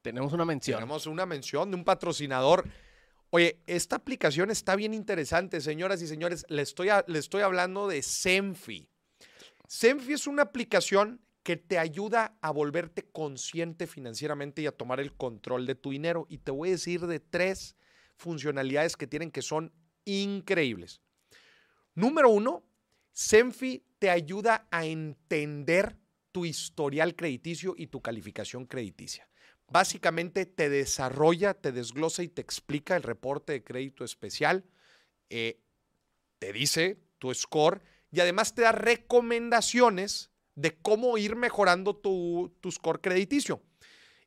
[0.00, 0.76] Tenemos una mención.
[0.78, 2.64] Tenemos una mención de un patrocinador.
[3.30, 6.46] Oye, esta aplicación está bien interesante, señoras y señores.
[6.48, 8.88] Le estoy, a- le estoy hablando de Senfi.
[9.66, 15.12] Senfi es una aplicación que te ayuda a volverte consciente financieramente y a tomar el
[15.12, 16.26] control de tu dinero.
[16.28, 17.76] Y te voy a decir de tres
[18.16, 19.72] funcionalidades que tienen que son
[20.04, 21.00] increíbles.
[21.94, 22.64] Número uno,
[23.12, 25.96] Senfi te ayuda a entender
[26.32, 29.28] tu historial crediticio y tu calificación crediticia.
[29.68, 34.64] Básicamente te desarrolla, te desglosa y te explica el reporte de crédito especial,
[35.28, 35.60] eh,
[36.38, 43.00] te dice tu score y además te da recomendaciones de cómo ir mejorando tu, score
[43.00, 43.62] crediticio.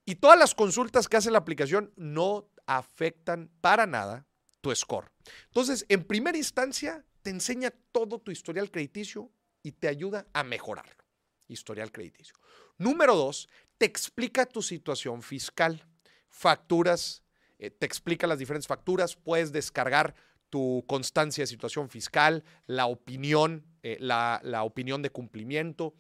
[0.06, 4.28] Y todas las consultas que hace la aplicación no afectan para nada
[4.62, 5.12] tu score.
[5.46, 11.04] Entonces, en primera instancia, te enseña todo tu historial crediticio y te ayuda a mejorarlo.
[11.48, 12.36] Historial crediticio.
[12.78, 13.48] Número dos,
[13.78, 15.86] te explica tu situación fiscal.
[16.30, 17.24] Facturas,
[17.60, 19.16] eh, te explica las diferentes facturas.
[19.16, 20.16] Puedes descargar
[20.50, 25.96] tu constancia de situación fiscal, la opinión, eh, la, la opinión de cumplimiento.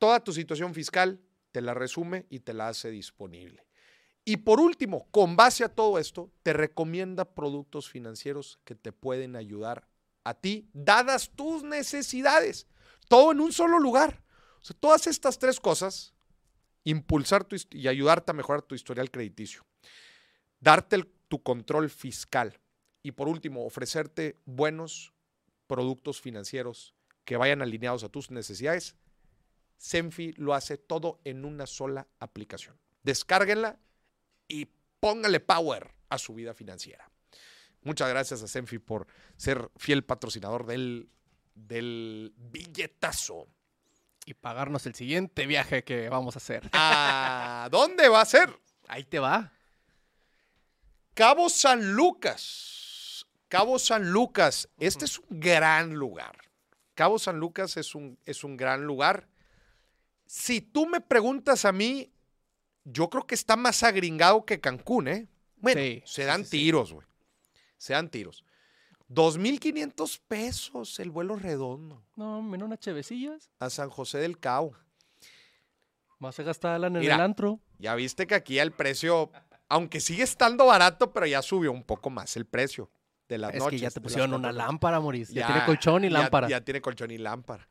[0.00, 1.20] Toda tu situación fiscal
[1.52, 3.66] te la resume y te la hace disponible.
[4.24, 9.36] Y por último, con base a todo esto, te recomienda productos financieros que te pueden
[9.36, 9.86] ayudar
[10.24, 12.66] a ti, dadas tus necesidades.
[13.08, 14.24] Todo en un solo lugar.
[14.62, 16.14] O sea, todas estas tres cosas,
[16.84, 19.66] impulsar tu y ayudarte a mejorar tu historial crediticio,
[20.60, 22.58] darte tu control fiscal
[23.02, 25.12] y por último, ofrecerte buenos
[25.66, 26.94] productos financieros
[27.26, 28.96] que vayan alineados a tus necesidades,
[29.80, 32.78] Senfi lo hace todo en una sola aplicación.
[33.02, 33.78] Descárguenla
[34.46, 34.68] y
[35.00, 37.10] póngale power a su vida financiera.
[37.80, 39.06] Muchas gracias a Senfi por
[39.38, 41.08] ser fiel patrocinador del,
[41.54, 43.48] del billetazo.
[44.26, 46.68] Y pagarnos el siguiente viaje que vamos a hacer.
[46.74, 48.54] ¿A dónde va a ser?
[48.86, 49.50] Ahí te va.
[51.14, 53.26] Cabo San Lucas.
[53.48, 54.68] Cabo San Lucas.
[54.78, 56.36] Este es un gran lugar.
[56.94, 59.29] Cabo San Lucas es un, es un gran lugar.
[60.32, 62.12] Si tú me preguntas a mí,
[62.84, 65.26] yo creo que está más agringado que Cancún, ¿eh?
[65.56, 67.04] Bueno, Sí, se dan sí, tiros, güey.
[67.78, 68.44] Se dan tiros.
[69.08, 73.50] 2.500 pesos el vuelo redondo No, menos unas chevecillas.
[73.58, 74.76] a San José del Cabo.
[76.20, 77.16] Vas a gastarla en Mira.
[77.16, 77.58] el antro.
[77.80, 79.32] Ya viste que aquí el precio,
[79.68, 82.88] aunque sigue estando barato, pero ya subió un poco más el precio
[83.28, 83.80] de las Es noches.
[83.80, 85.30] que ya te pusieron una lámpara, Moris.
[85.30, 86.48] Ya, tiene colchón y ya- lámpara.
[86.48, 87.66] Ya, tiene colchón y lámpara.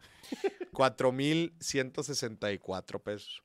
[0.74, 3.44] 4,164 pesos.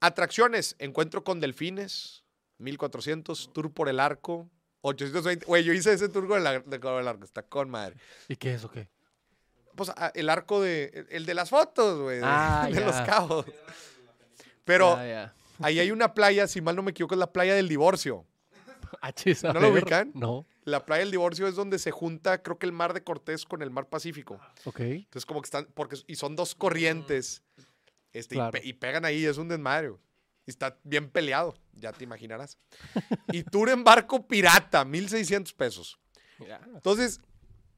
[0.00, 2.24] Atracciones, encuentro con delfines,
[2.58, 3.52] 1,400.
[3.52, 4.48] Tour por el arco,
[4.82, 5.46] 820.
[5.46, 7.96] Güey, yo hice ese tour con el, ar- de- con el arco, está con madre.
[8.28, 8.88] ¿Y qué es o qué?
[9.74, 11.06] pues, a- el arco de.
[11.10, 12.18] El de las fotos, güey.
[12.18, 13.46] De, Ah, de los cabos.
[14.64, 14.96] Pero
[15.60, 18.26] ahí hay una playa, si mal no me equivoco, es la playa del divorcio.
[19.02, 19.12] Ah,
[19.52, 20.12] ¿No lo ubican?
[20.14, 20.46] No.
[20.64, 23.60] La playa del divorcio es donde se junta, creo que el mar de Cortés con
[23.62, 24.40] el mar Pacífico.
[24.64, 24.80] Ok.
[24.80, 25.66] Entonces, como que están.
[25.74, 27.42] Porque, y son dos corrientes.
[28.12, 28.52] Este, y Claro.
[28.52, 29.92] pe- y, pegan ahí, es un desmadre.
[30.46, 32.58] Y está bien peleado, ya te imaginarás.
[33.32, 35.98] y tour en barco pirata, 1,600 pesos.
[36.74, 37.20] Entonces,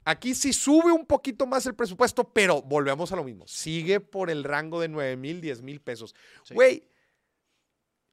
[0.04, 3.46] aquí sí sube un poquito más el presupuesto, pero volvemos a lo mismo.
[3.48, 6.14] Sigue por el rango de 9 mil, 10 mil pesos.
[6.44, 6.54] Sí.
[6.54, 6.88] Güey,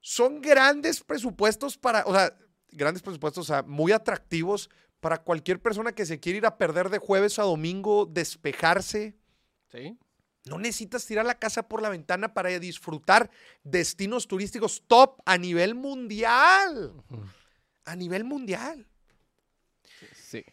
[0.01, 2.35] son grandes presupuestos para, o sea,
[2.75, 4.69] grandes presupuestos, o sea, muy atractivos
[4.99, 9.15] para cualquier persona que se quiere ir a perder de jueves a domingo, despejarse.
[9.71, 9.97] Sí.
[10.45, 13.29] No necesitas tirar la casa por la ventana para disfrutar
[13.63, 16.93] destinos turísticos top a nivel mundial.
[17.85, 18.87] A nivel mundial.
[20.15, 20.43] Sí.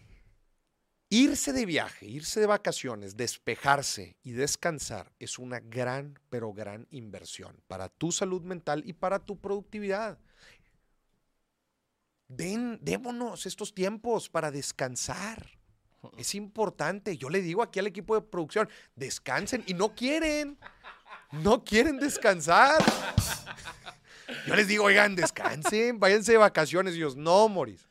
[1.09, 7.61] Irse de viaje, irse de vacaciones, despejarse y descansar es una gran, pero gran inversión
[7.67, 10.19] para tu salud mental y para tu productividad.
[12.31, 15.45] Den, démonos estos tiempos para descansar.
[16.17, 17.17] Es importante.
[17.17, 20.57] Yo le digo aquí al equipo de producción, descansen y no quieren.
[21.33, 22.83] No quieren descansar.
[24.47, 26.95] Yo les digo, oigan, descansen, váyanse de vacaciones.
[26.95, 27.89] Y ellos, no, Moris,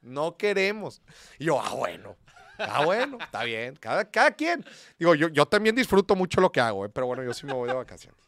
[0.00, 1.02] no queremos.
[1.40, 2.16] Y yo, ah, bueno.
[2.58, 3.74] Ah, bueno, está bien.
[3.74, 4.64] Cada, cada quien.
[4.98, 7.54] Digo, yo, yo también disfruto mucho lo que hago, eh, pero bueno, yo sí me
[7.54, 8.20] voy de vacaciones.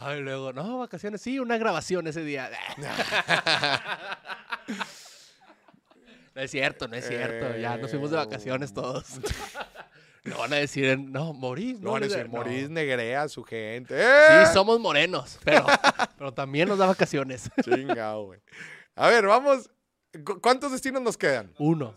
[0.00, 2.50] Ay, luego, no, vacaciones, sí, una grabación ese día.
[6.34, 7.56] No es cierto, no es cierto.
[7.56, 9.04] Ya nos fuimos de vacaciones todos.
[10.24, 11.78] No van a decir, no, morís.
[11.78, 12.38] No van a decir, no.
[12.38, 13.94] Moris negrea a su gente.
[13.96, 14.44] ¡Eh!
[14.44, 15.64] Sí, somos morenos, pero,
[16.18, 17.48] pero también nos da vacaciones.
[17.62, 18.40] Chingado, güey.
[18.96, 19.70] A ver, vamos.
[20.24, 21.54] ¿Cu- ¿Cuántos destinos nos quedan?
[21.60, 21.96] Uno,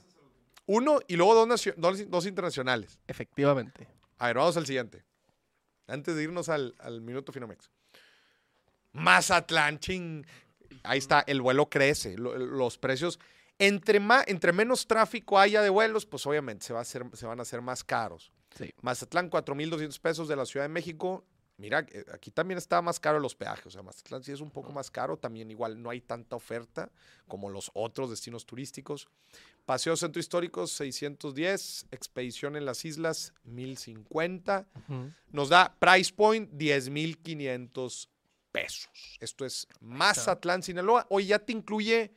[0.67, 2.99] Uno y luego dos, dos, dos internacionales.
[3.07, 3.88] efectivamente.
[4.20, 5.03] A ver, vamos al siguiente.
[5.90, 7.70] Antes de irnos al, al minuto Finamex.
[8.94, 10.26] Mazatlán, ching.
[10.84, 12.18] Ahí está, el vuelo crece.
[12.18, 13.20] lo- los precios,
[13.58, 17.26] entre, ma- entre menos tráfico haya de vuelos, pues obviamente se, va a hacer, se
[17.26, 18.32] van a hacer más caros.
[18.58, 18.74] Sí.
[18.82, 21.26] Mazatlán, 4.200 pesos de la Ciudad de México.
[21.60, 23.68] Mira, eh, aquí también está más caro los peajes.
[23.68, 25.18] O sea, Mazatlán sí es un poco más caro.
[25.18, 26.89] También igual no hay tanta oferta
[27.28, 29.07] como los otros destinos turísticos.
[29.66, 31.88] Paseo Centro Histórico, 610.
[31.91, 34.66] Expedición en las islas, 1.050.
[34.88, 35.12] Ujú.
[35.32, 38.07] Nos da Price Point, 10.500
[38.51, 39.18] pesos.
[39.20, 41.05] Esto es Mazatlán, Sinaloa.
[41.10, 42.14] Hoy ya te incluye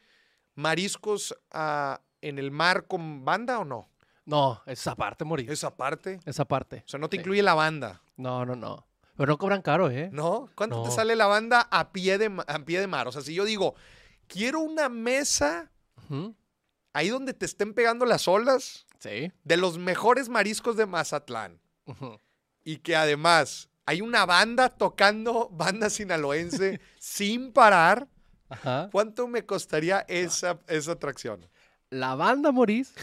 [0.55, 3.89] mariscos ah, en el mar con banda o no?
[4.25, 5.51] No, esa parte, morir.
[5.51, 6.21] Esa parte.
[6.25, 6.85] Esa parte.
[6.87, 7.21] O sea, no te Sí.
[7.21, 8.01] incluye la banda.
[8.17, 8.87] No, no, no.
[9.17, 10.09] Pero no cobran caro, ¿eh?
[10.13, 10.49] ¿No?
[10.55, 13.09] ¿Cuánto te sale la banda a pie, de, a pie de mar?
[13.09, 13.75] O sea, si yo digo,
[14.27, 15.71] quiero una mesa
[16.93, 19.33] ahí donde te estén pegando las olas Sí.
[19.45, 21.61] de los mejores mariscos de Mazatlán
[22.65, 28.07] y que además hay una banda tocando banda sinaloense sin parar,
[28.49, 28.89] Ajá.
[28.93, 31.49] ¿cuánto me costaría esa, esa atracción?
[31.91, 32.95] La banda Morís,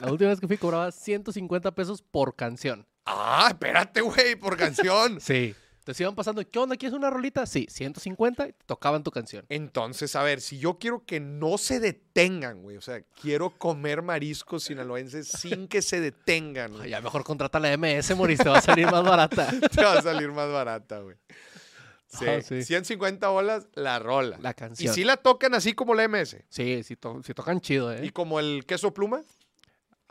[0.00, 2.86] la última vez que fui cobraba 150 pesos por canción.
[3.06, 5.18] Ah, espérate, güey, por canción.
[5.20, 5.54] Sí.
[5.80, 6.76] Entonces iban pasando, ¿qué onda?
[6.76, 7.46] ¿Quieres una rolita?
[7.46, 9.46] Sí, 150 y tocaban tu canción.
[9.48, 14.02] Entonces, a ver, si yo quiero que no se detengan, güey, o sea, quiero comer
[14.02, 18.58] mariscos sinaloenses sin que se detengan, güey, Ya mejor contrata la MS, Morís, te va
[18.58, 19.48] a salir más barata.
[19.74, 21.16] te va a salir más barata, güey.
[22.06, 22.62] Sí, Ah, sí.
[22.62, 24.36] 150 bolas la rola.
[24.42, 24.94] La y canción.
[24.94, 26.36] si la tocan así como la MS.
[26.50, 28.04] Sí, sí, to- sí tocan chido, ¿eh?
[28.04, 29.22] Y como el queso pluma,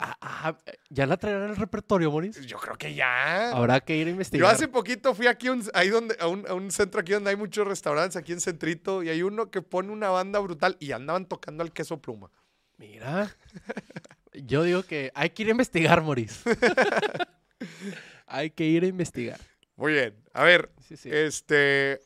[0.01, 0.57] Ah, ah,
[0.89, 2.39] ¿Ya la traerán el repertorio, Morís?
[2.45, 3.51] yo creo que ya.
[3.51, 4.55] Habrá que ir a Yo investigar.
[4.55, 7.31] hace poquito fui aquí a un, ahí donde, a, un, a un centro aquí donde
[7.31, 10.93] hay muchos restaurantes, aquí en Centrito, y hay uno que pone una banda brutal y
[10.93, 12.31] andaban tocando el queso pluma.
[12.77, 13.35] Mira.
[14.31, 16.43] Yo digo que hay que ir a investigar, Morís.
[18.27, 19.39] hay que ir a investigar.
[19.75, 20.15] Muy bien.
[20.33, 21.09] A ver, Sí, sí.
[21.11, 21.99] este.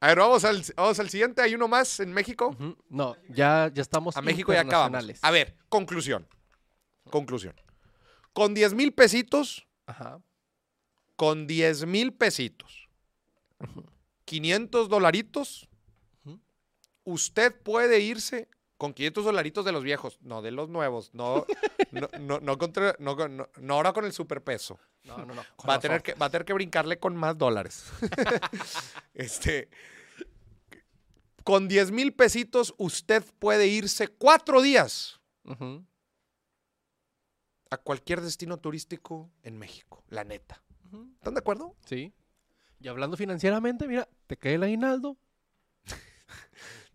[0.00, 1.42] A ver, vamos al, vamos al siguiente.
[1.42, 2.48] Hay uno más en México.
[2.48, 2.76] Ujú.
[2.88, 5.04] No, ya, ya estamos A México ya acabamos.
[5.22, 6.26] A ver, conclusión.
[7.10, 7.54] Conclusión.
[8.32, 10.20] Con 10 mil pesitos, Ajá.
[11.16, 12.88] con 10 mil pesitos,
[14.24, 15.68] 500 dolaritos,
[17.04, 21.44] usted puede irse con 500 dolaritos de los viejos, no de los nuevos, no,
[21.90, 24.78] no, no, no contra- no no- no ahora con el superpeso.
[25.04, 25.42] No, no, no.
[25.68, 27.86] Va a, tener que, va a tener que brincarle con más dólares.
[29.14, 29.68] este,
[31.44, 35.82] con 10 mil pesitos, usted puede irse cuatro días Ujú.
[37.70, 40.62] A cualquier destino turístico en México, la neta.
[41.18, 41.76] ¿Están de acuerdo?
[41.84, 42.12] Sí.
[42.80, 45.16] Y hablando financieramente, mira, te cae el aguinaldo.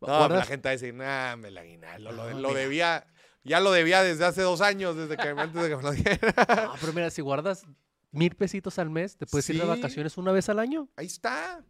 [0.01, 2.59] No, pues, la gente va a decir, nah, me la aguinaldo, lo, No, lo mira.
[2.59, 3.07] debía,
[3.45, 6.65] ya lo debía desde hace dos años, desde que antes de que me lo diera.
[6.65, 7.65] No, pero mira, si guardas
[8.11, 10.89] mil pesitos al mes, te puedes ir de vacaciones una vez al año.
[10.97, 11.63] Ahí está.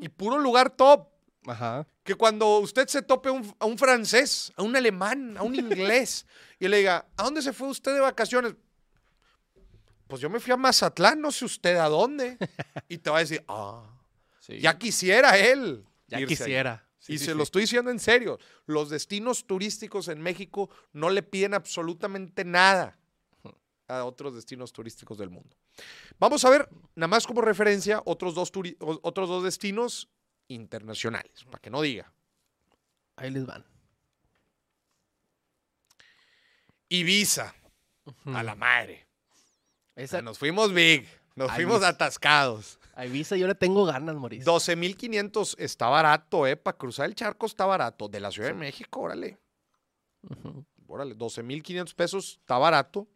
[0.00, 1.08] Y puro lugar top.
[1.46, 1.86] Ajá.
[2.04, 5.54] Que cuando usted se tope a un, a un francés, a un alemán, a un
[5.54, 6.26] inglés,
[6.58, 8.54] y le diga, ¿a dónde se fue usted de vacaciones?
[10.06, 12.38] Pues yo me fui a Mazatlán, no sé usted a dónde.
[12.88, 13.84] Y te va a decir, ah,
[14.40, 14.58] Sí.
[14.60, 15.84] ya quisiera él.
[16.06, 16.38] Ya irse ahí".
[16.38, 16.84] quisiera.
[16.98, 18.38] Sí, y sí, se lo estoy diciendo en serio.
[18.66, 22.98] Los destinos turísticos en México no le piden absolutamente nada
[23.86, 25.54] a otros destinos turísticos del mundo.
[26.18, 28.50] Vamos a ver, nada más como referencia, otros dos,
[29.02, 30.08] otros dos destinos
[30.48, 32.12] internacionales, para que no diga.
[33.16, 33.64] Ahí les van.
[36.88, 37.54] Ibiza,
[38.26, 39.06] a la madre.
[39.94, 41.88] Esa, Nos fuimos big, nos A fuimos Ibiza.
[41.88, 42.78] atascados.
[42.94, 44.50] a Ibiza yo le tengo ganas, Mauricio.
[44.50, 46.56] 12.500 está barato, ¿eh?
[46.56, 48.08] Para cruzar el charco está barato.
[48.08, 48.54] De la Ciudad de.
[48.54, 49.38] México, órale.
[50.22, 50.64] Ujú.
[50.86, 53.06] Órale, 12.500 pesos está barato.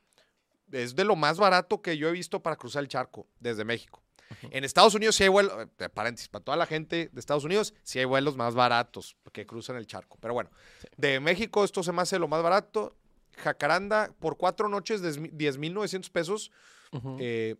[0.70, 4.01] Es de lo más barato que yo he visto para cruzar el charco desde México.
[4.50, 5.52] En Estados Unidos sí hay vuelos,
[5.94, 9.76] paréntesis, para toda la gente de Estados Unidos, sí hay vuelos más baratos que cruzan
[9.76, 10.18] el charco.
[10.20, 10.50] Pero bueno,
[10.96, 12.96] de México esto se me hace lo más barato.
[13.36, 16.50] Jacaranda, por cuatro noches, des- 10.900 pesos,
[16.92, 17.16] Ujú.
[17.20, 17.56] eh,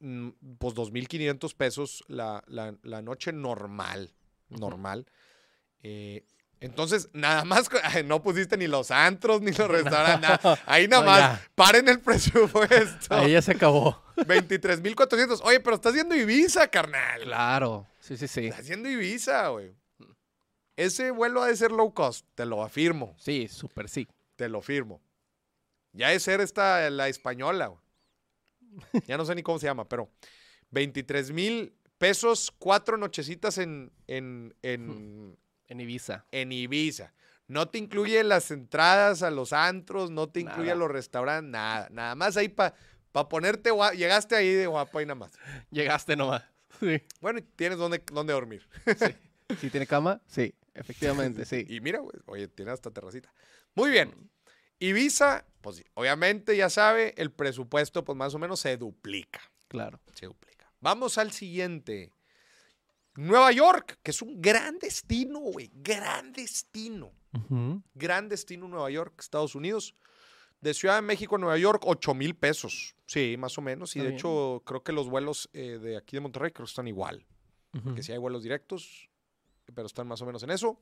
[0.00, 0.28] mm,
[0.58, 4.12] pues 2.500 pesos la, la- la noche normal,
[4.50, 5.06] normal.
[5.82, 6.24] Eh,
[6.60, 7.68] entonces, nada más,
[8.04, 10.58] no pusiste ni los antros, ni los restaurantes, nada.
[10.66, 13.14] Ahí nada más, paren el presupuesto.
[13.14, 14.02] Ahí ya se acabó.
[14.16, 15.40] 23.400.
[15.44, 17.22] Oye, pero estás haciendo Ibiza, carnal.
[17.22, 17.86] Claro.
[18.00, 18.46] Sí, sí, sí.
[18.46, 19.72] Estás haciendo Ibiza, güey.
[20.76, 24.06] Ese vuelo ha de ser low cost, te lo afirmo, Sí, súper sí.
[24.36, 25.00] te lo firmo.
[25.92, 27.80] Ya de ser esta la española, güey.
[29.06, 30.08] Ya no sé ni cómo se llama, pero
[30.70, 35.36] 23 mil pesos, cuatro nochecitas en, en, en,
[35.68, 36.26] En Ibiza.
[36.32, 37.14] en Ibiza.
[37.46, 41.88] No te incluye las entradas a los antros, no te incluye a los restaurantes, nada.
[41.90, 42.74] Nada más ahí para
[43.30, 43.94] ponerte guapo.
[43.96, 45.32] Llegaste ahí de guapo y nada más.
[45.70, 46.42] Llegaste nomás.
[46.80, 47.02] Sí.
[47.20, 48.68] Bueno, y tienes donde, donde dormir.
[49.58, 50.20] ¿Sí tiene cama?
[50.28, 51.64] Sí, efectivamente, sí.
[51.68, 53.32] Y mira, güey, oye, tiene hasta terracita.
[53.74, 54.30] Muy bien.
[54.78, 59.40] Ibiza, pues obviamente ya sabe, el presupuesto pues más o menos se duplica.
[59.66, 59.98] Claro.
[60.14, 60.70] Se duplica.
[60.80, 62.12] Vamos al siguiente.
[63.20, 65.70] Nueva York, que es un gran destino, güey.
[65.74, 67.12] Gran destino.
[67.94, 69.94] Gran destino Nueva York, Estados Unidos.
[70.60, 72.94] De Ciudad de México a Nueva York, 8 mil pesos.
[73.06, 73.94] Sí, más o menos.
[73.94, 74.18] Y Está de bien.
[74.18, 77.26] hecho, creo que los vuelos eh, de aquí de Monterrey creo que están igual.
[77.74, 77.94] Ujú.
[77.94, 79.08] Que sí hay vuelos directos,
[79.74, 80.80] pero están más o menos en eso.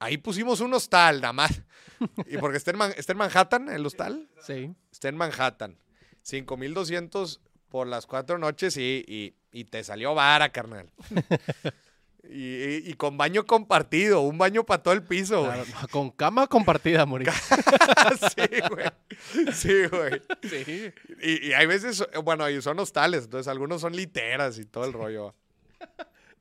[0.00, 1.62] Ahí pusimos un hostal, nada más.
[2.26, 4.28] Y porque está en, Man- está en Manhattan, el hostal.
[4.40, 4.74] Sí.
[4.90, 5.78] Está en Manhattan.
[6.22, 10.90] 5200 por las cuatro noches y, y- y te salió vara, carnal.
[12.24, 15.52] y, y- y con baño compartido, un baño para todo el piso, güey.
[15.62, 17.32] Claro, no, Con cama compartida, Mauricio.
[18.36, 19.52] sí, güey.
[19.52, 20.22] Sí, güey.
[20.42, 20.92] Sí.
[21.22, 24.92] Y, y hay veces, bueno, y son hostales, entonces algunos son literas y todo el
[24.92, 25.34] rollo.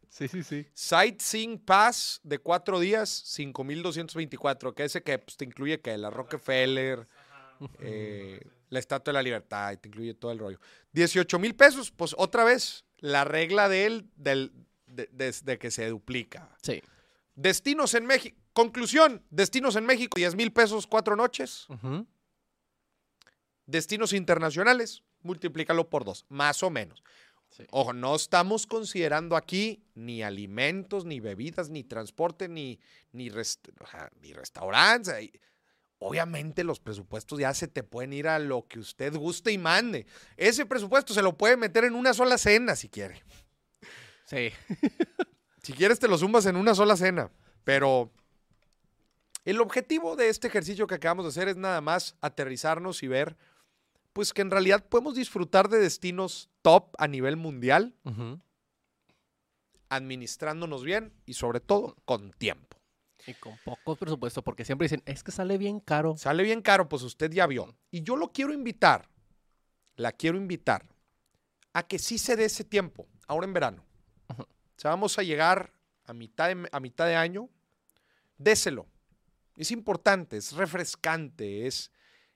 [0.10, 0.66] Sí, sí, sí.
[0.74, 7.08] Sightseeing Pass de cuatro días, 5,224, que ese que pues, te incluye que la Rockefeller,
[7.80, 8.40] eh,
[8.70, 10.60] la Estatua de la Libertad, y te incluye todo el rollo.
[10.92, 14.54] 18 mil pesos, pues otra vez, la regla de él, del,
[14.88, 16.50] de, de- de que se duplica.
[16.62, 16.82] Sí.
[17.36, 21.68] Destinos en México, conclusión, destinos en México, 10 mil pesos, cuatro noches.
[23.66, 27.04] Destinos internacionales, multiplícalo por dos, más o menos.
[27.50, 27.66] Sí.
[27.72, 32.80] Ojo, no estamos considerando aquí ni alimentos, ni bebidas, ni transporte, ni,
[33.12, 33.72] ni, rest-
[34.22, 35.30] ni restaurantes.
[36.06, 40.06] Obviamente los presupuestos ya se te pueden ir a lo que usted guste y mande.
[40.36, 43.24] Ese presupuesto se lo puede meter en una sola cena si quiere.
[44.26, 44.50] Sí.
[45.62, 47.32] Si quieres te lo sumas en una sola cena.
[47.64, 48.12] Pero
[49.46, 53.38] el objetivo de este ejercicio que acabamos de hacer es nada más aterrizarnos y ver
[54.12, 57.96] pues que en realidad podemos disfrutar de destinos top a nivel mundial,
[59.90, 62.78] administrándonos bien y sobre todo con tiempo.
[63.26, 66.18] Y con poco presupuesto, porque siempre dicen, es que sale bien caro.
[66.18, 67.76] Sale bien caro, pues usted ya vio.
[67.90, 69.08] Y yo lo quiero invitar,
[69.96, 70.86] la quiero invitar
[71.74, 73.86] a que sí se dé ese tiempo, ahora en verano.
[74.28, 75.72] O sea, vamos a llegar
[76.06, 77.50] a mitad de, a mitad de año,
[78.38, 78.88] déselo.
[79.56, 81.92] Es importante, es refrescante, es,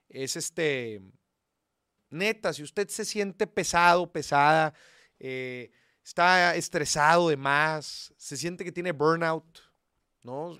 [0.08, 1.02] es este,
[2.10, 4.72] neta, si usted se siente pesado, pesada,
[5.18, 5.70] eh,
[6.02, 9.58] está estresado de más, se siente que tiene burnout,
[10.22, 10.56] ¿no?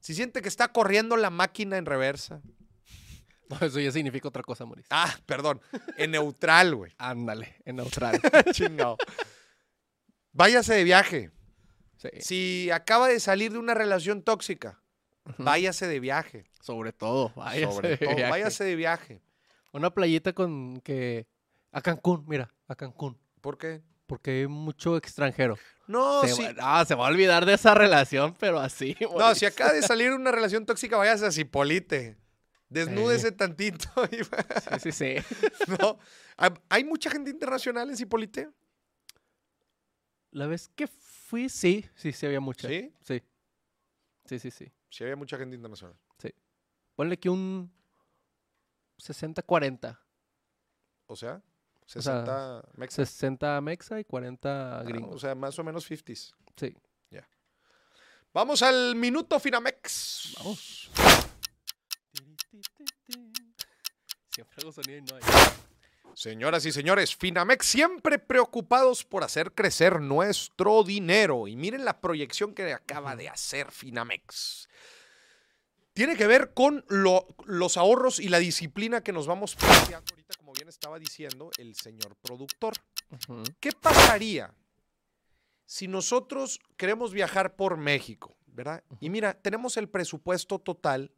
[0.00, 2.40] Si siente que está corriendo la máquina en reversa.
[3.50, 4.86] No, eso ya significa otra cosa, Mauricio.
[4.90, 5.60] Ah, perdón,
[5.96, 6.92] en neutral, güey.
[6.98, 8.20] Ándale, en neutral.
[8.52, 8.96] Chingado.
[10.32, 11.30] Váyase de viaje.
[11.96, 12.08] Sí.
[12.20, 14.80] Si acaba de salir de una relación tóxica,
[15.36, 16.44] váyase de viaje.
[16.60, 18.30] Sobre todo, váyase Sobre de todo, viaje.
[18.30, 19.20] váyase de viaje.
[19.72, 21.26] Una playita con que
[21.72, 23.18] A Cancún, mira, a Cancún.
[23.40, 23.82] ¿Por qué?
[24.06, 25.58] Porque hay mucho extranjero.
[25.90, 26.42] No, se, sí.
[26.42, 28.96] va, no, se va a olvidar de esa relación, pero así.
[29.18, 32.16] No, si acaba de salir una relación tóxica, váyase a Cipolite.
[32.68, 33.88] Desnúdese tantito.
[34.12, 34.18] y
[34.80, 35.14] Sí, sí, sí.
[35.80, 35.98] no.
[36.36, 38.48] ¿Hay- ¿Hay mucha gente internacional en Cipolite?
[40.30, 42.68] La vez que fui, sí, sí, sí había mucha.
[42.68, 42.94] ¿Sí?
[43.02, 43.22] Sí.
[44.26, 44.72] Sí, sí, sí.
[44.88, 45.96] Sí, había mucha gente internacional.
[46.94, 47.72] Ponle que un
[48.98, 49.98] 60-40.
[51.06, 51.42] O sea,
[51.90, 53.08] sea, 60 mexas.
[53.10, 55.14] 60 mexa y 40 Ah, gringos.
[55.16, 56.32] o sea, más o menos 50s.
[56.56, 56.76] Sí.
[58.32, 60.34] Vamos al minuto Finamex.
[60.38, 60.88] Vamos.
[64.32, 65.22] Siempre hago sonido y no hay.
[66.14, 71.48] Señoras y señores, Finamex siempre preocupados por hacer crecer nuestro dinero.
[71.48, 74.68] Y miren la proyección que acaba de hacer Finamex.
[75.92, 80.34] Tiene que ver con lo- los ahorros y la disciplina que nos vamos planteando ahorita,
[80.60, 82.74] bien estaba diciendo el señor productor.
[83.60, 84.54] ¿Qué pasaría
[85.64, 88.84] si nosotros queremos viajar por México, verdad?
[89.00, 91.14] Y mira, tenemos el presupuesto total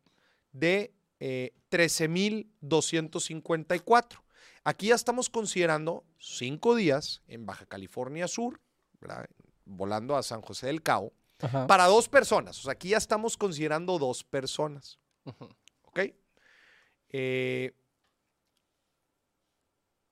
[0.53, 4.22] de eh, 13,254.
[4.62, 8.61] Aquí ya estamos considerando cinco días en Baja California Sur,
[9.01, 9.28] ¿verdad?
[9.64, 11.66] volando a San José del Cabo, Ajá.
[11.66, 12.61] para dos personas.
[12.61, 15.01] O sea, aquí ya estamos considerando dos personas.
[15.82, 15.99] ¿Ok?
[17.09, 17.74] Eh,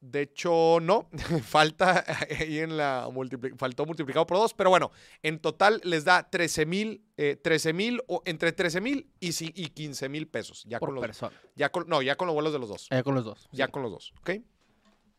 [0.00, 1.08] de hecho, no.
[1.44, 2.04] Falta
[2.38, 4.54] ahí en la multipli- faltó multiplicado por dos.
[4.54, 4.90] Pero bueno,
[5.22, 9.28] en total les da 13 mil, eh, 13 mil, o entre 13 mil y,
[9.62, 10.64] y 15 mil pesos.
[10.66, 11.38] Ya Por con los, persona.
[11.54, 12.88] ya con, no, ya con los vuelos de los dos.
[12.90, 13.48] Eh, con los dos.
[13.52, 13.72] Ya sí.
[13.72, 14.12] con los dos.
[14.20, 14.30] ¿Ok?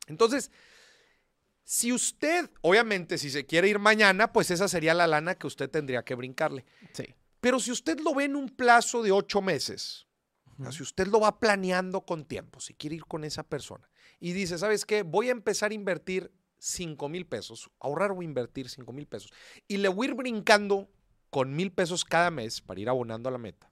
[0.07, 0.51] Entonces,
[1.63, 5.69] si usted, obviamente, si se quiere ir mañana, pues esa sería la lana que usted
[5.69, 6.65] tendría que brincarle.
[6.93, 7.05] Sí.
[7.39, 10.07] Pero si usted lo ve en un plazo de ocho meses,
[10.71, 13.87] si usted lo va planeando con tiempo, si quiere ir con esa persona
[14.21, 15.03] y dice, ¿sabes qué?
[15.03, 19.33] Voy a empezar a invertir 5 mil pesos, ahorrar o invertir 5 mil pesos
[19.67, 20.87] y le voy a ir brincando
[21.29, 23.69] con mil pesos cada mes para ir abonando a la meta.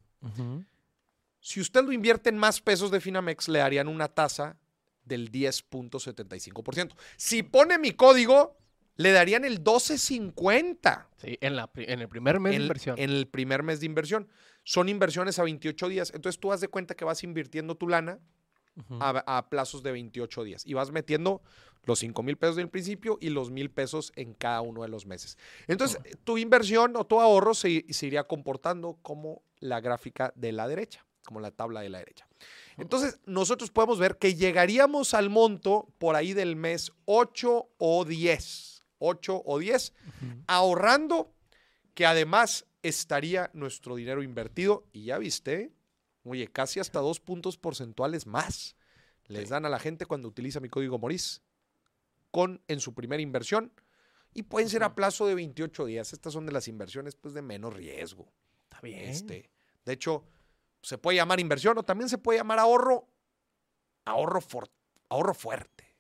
[1.40, 4.58] Si usted lo invierte en más pesos de Finamex, le darían una tasa
[5.06, 6.94] del 10.75%.
[7.16, 8.58] Si pone mi código,
[8.96, 12.96] le darían el 12.50 Sí, en, la, en el primer mes de inversión.
[13.00, 14.28] en el primer mes de inversión.
[14.64, 16.12] Son inversiones a 28 días.
[16.14, 18.20] Entonces tú haz de cuenta que vas invirtiendo tu lana
[19.00, 21.42] A, a plazos de 28 días y vas metiendo
[21.84, 25.06] los 5 mil pesos del principio y los mil pesos en cada uno de los
[25.06, 25.38] meses.
[25.68, 30.68] Entonces tu inversión o tu ahorro se, se iría comportando como la gráfica de la
[30.68, 32.28] derecha, como la tabla de la derecha.
[32.78, 38.84] Entonces nosotros podemos ver que llegaríamos al monto por ahí del mes 8 o 10.
[39.00, 40.44] 8 o 10 Ujú.
[40.48, 41.34] ahorrando,
[41.94, 44.86] que además estaría nuestro dinero invertido.
[44.92, 45.72] Y ya viste,
[46.30, 48.76] oye, casi hasta dos puntos porcentuales más
[49.28, 49.50] les Sí.
[49.50, 51.42] dan a la gente cuando utiliza mi código Moris
[52.32, 53.72] con, en su primera inversión.
[54.34, 56.14] Y pueden ser a plazo de 28 días.
[56.14, 58.32] Estas son de las inversiones pues, de menos riesgo.
[58.64, 59.10] Está bien.
[59.10, 59.50] Este,
[59.86, 60.24] de hecho,
[60.84, 63.08] se puede llamar inversión o también se puede llamar ahorro,
[64.06, 64.70] ahorro, for-
[65.10, 65.96] ahorro fuerte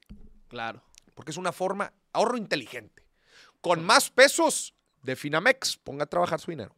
[0.48, 0.84] Claro.
[1.16, 3.04] porque es una forma, ahorro inteligente.
[3.62, 4.74] Con más pesos
[5.04, 6.76] de Finamex, ponga a trabajar su dinero.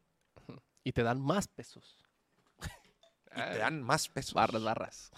[0.83, 1.97] Y te dan más pesos.
[3.35, 4.33] Y te dan más pesos.
[4.33, 5.11] Barras, barras.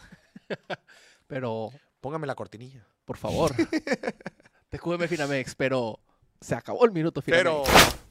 [1.27, 2.85] pero, Póngame la cortinilla.
[3.05, 3.51] por favor.
[4.69, 5.99] te QM Finamex, pero
[6.41, 7.63] se acabó el minuto Pero.
[7.65, 7.95] Finamex.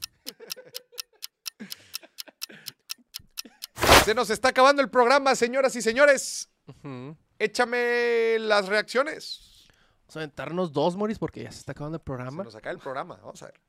[4.05, 6.49] Se nos está acabando el programa, señoras y señores.
[6.67, 7.15] Ujú.
[7.39, 9.67] Échame las reacciones.
[10.01, 12.43] Vamos a aventarnos dos, Moris, porque ya se está acabando el Se programa.
[12.43, 13.15] nos acaba el programa.
[13.17, 13.59] Vamos a ver.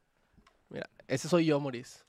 [0.68, 2.04] Mira, ese soy yo, Moris.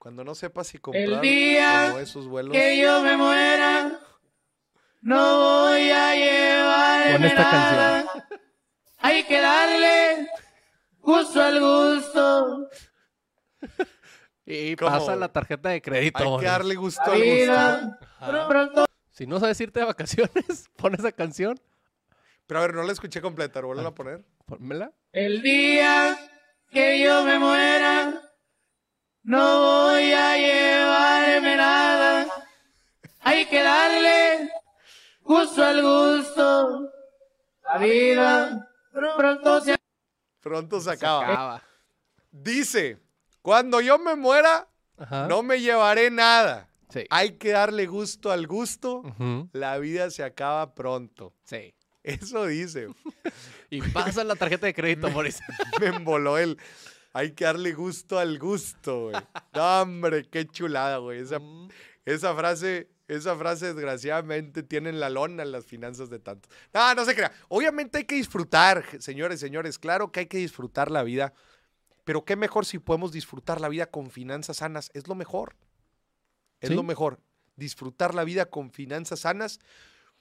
[0.00, 2.52] Cuando no sepa si comprar día o no esos vuelos.
[2.52, 4.00] que yo me muera,
[5.02, 8.28] no voy a llevar Pon esta nada.
[8.98, 10.28] Hay que darle
[11.00, 12.68] gusto al gusto.
[14.46, 14.90] Y ¿Cómo?
[14.90, 16.18] pasa la tarjeta de crédito.
[16.34, 17.22] Hay que darle gusto al gusto.
[17.34, 18.48] vida Ajá.
[18.48, 21.60] pronto Si no sabes irte de vacaciones, pon esa canción.
[22.48, 23.60] Pero a ver, no la escuché completa.
[23.60, 24.24] ¿Vuelven a poner?
[24.46, 24.90] Pónmela.
[25.12, 26.18] el día
[26.72, 28.22] que yo me muera,
[29.22, 29.69] no voy
[35.30, 36.90] gusto al gusto.
[37.64, 38.68] La vida
[39.16, 39.76] pronto se
[40.40, 41.24] Pronto se Se acaba.
[41.32, 41.62] acaba.
[42.32, 42.98] Dice:
[43.42, 44.68] Cuando yo me muera,
[44.98, 45.28] Ajá.
[45.28, 46.68] no me llevaré nada.
[46.88, 47.04] Sí.
[47.10, 49.02] Hay que darle gusto al gusto.
[49.52, 51.34] La vida se acaba pronto.
[51.44, 51.74] Sí.
[52.02, 52.88] Eso dice.
[53.72, 55.38] Y pasa la tarjeta de crédito, Moris.
[55.80, 56.58] Me emboló el.
[57.12, 59.16] Hay que darle gusto al gusto, güey.
[59.54, 61.20] No, hombre, qué chulada, güey.
[61.20, 61.38] Esa,
[62.04, 66.50] esa frase Esa frase, desgraciadamente, tiene en la lona en las finanzas de tantos.
[66.72, 67.32] No, no se crea.
[67.48, 69.78] Obviamente hay que disfrutar, señores, señores.
[69.80, 71.32] Claro que hay que disfrutar la vida.
[72.04, 74.90] Pero qué mejor si podemos disfrutar la vida con finanzas sanas.
[74.94, 75.56] Es lo mejor.
[76.60, 76.74] Es Sí.
[76.74, 77.20] lo mejor.
[77.56, 79.58] Disfrutar la vida con finanzas sanas.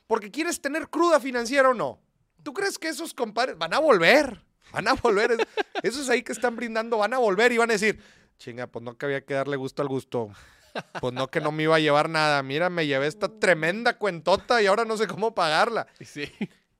[0.07, 2.01] Porque quieres tener cruda financiera o no.
[2.41, 4.41] ¿Tú crees que esos compadres van a volver?
[4.71, 5.31] Van a volver.
[5.33, 5.47] Es-
[5.83, 8.01] Esos ahí que están brindando van a volver y van a decir,
[8.39, 10.29] chinga, pues no que había que darle gusto al gusto.
[10.99, 12.43] Pues no que no me iba a llevar nada.
[12.43, 15.87] Mira, me llevé esta tremenda cuentota y ahora no sé cómo pagarla.
[16.01, 16.31] Sí.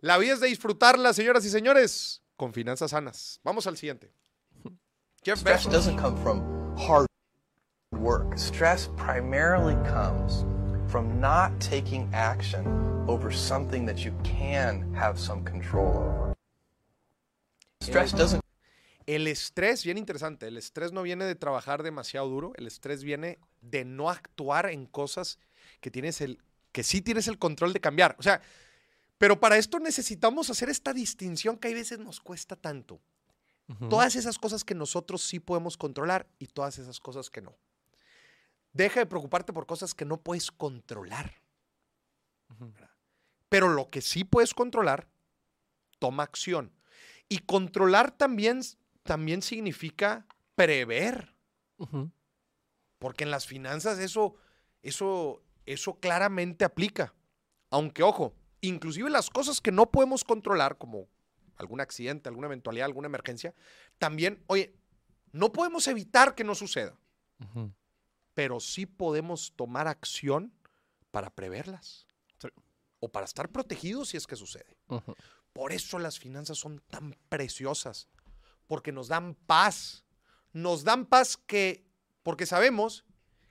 [0.01, 3.39] La vida es de disfrutarla, señoras y señores, con finanzas sanas.
[3.43, 4.13] Vamos al siguiente.
[5.23, 6.41] Jeff Stress doesn't come from
[6.77, 7.07] hard
[7.91, 8.37] work.
[8.37, 10.45] Stress primarily comes
[10.89, 12.65] from not taking action
[13.07, 16.33] over something that you can have some control over.
[17.81, 18.41] Stress doesn't
[19.09, 23.39] El estrés, bien interesante, el estrés no viene de trabajar demasiado duro, el estrés viene
[23.59, 25.39] de no actuar en cosas
[25.81, 26.39] que tienes el
[26.71, 28.15] que sí tienes el control de cambiar.
[28.19, 28.39] O sea,
[29.17, 33.01] pero para esto necesitamos hacer esta distinción que hay veces nos cuesta tanto.
[33.89, 37.55] Todas esas cosas que nosotros sí podemos controlar y todas esas cosas que no.
[38.73, 41.41] Deja de preocuparte por cosas que no puedes controlar.
[43.49, 45.07] Pero lo que sí puedes controlar,
[45.97, 46.71] toma acción.
[47.27, 48.61] Y controlar también,
[49.09, 51.33] también significa prever.
[52.99, 54.35] Porque en las finanzas eso,
[54.83, 57.15] eso, eso claramente aplica.
[57.71, 61.07] Aunque, ojo, inclusive las cosas que no podemos controlar, como
[61.55, 63.55] algún accidente, alguna eventualidad, alguna emergencia,
[63.97, 64.75] también, oye,
[65.31, 66.95] no podemos evitar que no suceda,
[68.35, 70.53] pero sí podemos tomar acción
[71.09, 72.05] para preverlas.
[72.37, 72.49] Sí.
[72.99, 74.77] O para estar protegidos si es que sucede.
[75.51, 78.07] Por eso las finanzas son tan preciosas,
[78.69, 80.05] porque nos dan paz.
[80.53, 81.83] Nos dan paz que,
[82.21, 83.03] porque sabemos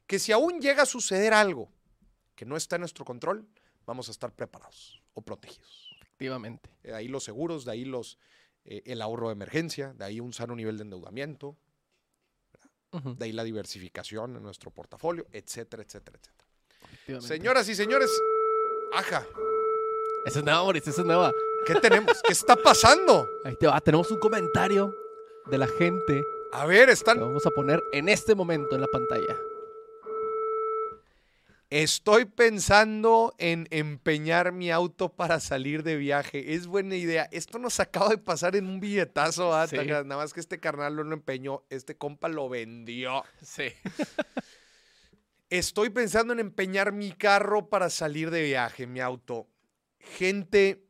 [0.06, 1.70] que si aún llega a suceder algo
[2.36, 3.46] que no está en nuestro control,
[3.84, 5.90] vamos a estar preparados o protegidos.
[6.00, 6.70] Efectivamente.
[6.84, 8.16] De ahí los seguros, de ahí los,
[8.64, 11.56] eh, el ahorro de emergencia, de ahí un sano nivel de endeudamiento,
[12.92, 13.16] Ujú.
[13.16, 17.20] de ahí la diversificación en nuestro portafolio, etcétera, etcétera, etcétera.
[17.20, 18.10] Señoras y señores,
[18.94, 19.26] aja,
[20.26, 21.32] Esa es nueva, Mauricio, esa es nueva.
[21.66, 22.22] ¿qué tenemos?
[22.22, 23.28] ¿Qué está pasando?
[23.44, 23.80] Ahí te va.
[23.80, 24.94] Tenemos un comentario
[25.50, 26.22] de la gente
[26.52, 29.36] A ver, están vamos a poner en este momento en la pantalla.
[31.70, 36.54] Estoy pensando en empeñar mi auto para salir de viaje.
[36.54, 37.28] Es buena idea.
[37.30, 39.66] Esto nos acaba de pasar en un billetazo, ¿ah?
[39.66, 39.76] Sí.
[39.76, 43.22] Nada más que este carnal no lo empeñó, este compa lo vendió.
[43.42, 43.68] Sí.
[45.50, 49.46] Estoy pensando en empeñar mi carro para salir de viaje, mi auto.
[49.98, 50.87] Gente,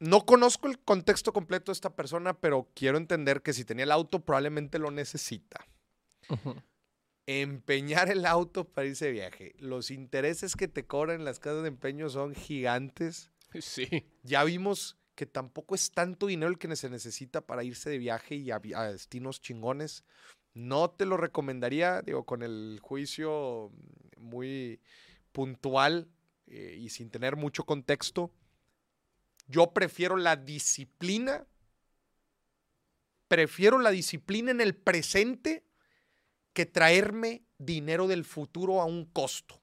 [0.00, 3.92] no conozco el contexto completo de esta persona, pero quiero entender que si tenía el
[3.92, 5.66] auto probablemente lo necesita.
[7.26, 9.54] Empeñar el auto para irse de viaje.
[9.58, 13.30] Los intereses que te cobran en las casas de empeño son gigantes.
[13.60, 14.06] Sí.
[14.22, 18.36] Ya vimos que tampoco es tanto dinero el que se necesita para irse de viaje
[18.36, 20.04] y a destinos chingones.
[20.54, 23.72] No te lo recomendaría, digo, con el juicio
[24.16, 24.80] muy
[25.32, 26.08] puntual
[26.46, 28.30] eh, y sin tener mucho contexto.
[29.50, 31.44] Yo prefiero la disciplina.
[33.26, 35.64] Prefiero la disciplina en el presente
[36.52, 39.60] que traerme dinero del futuro a un costo.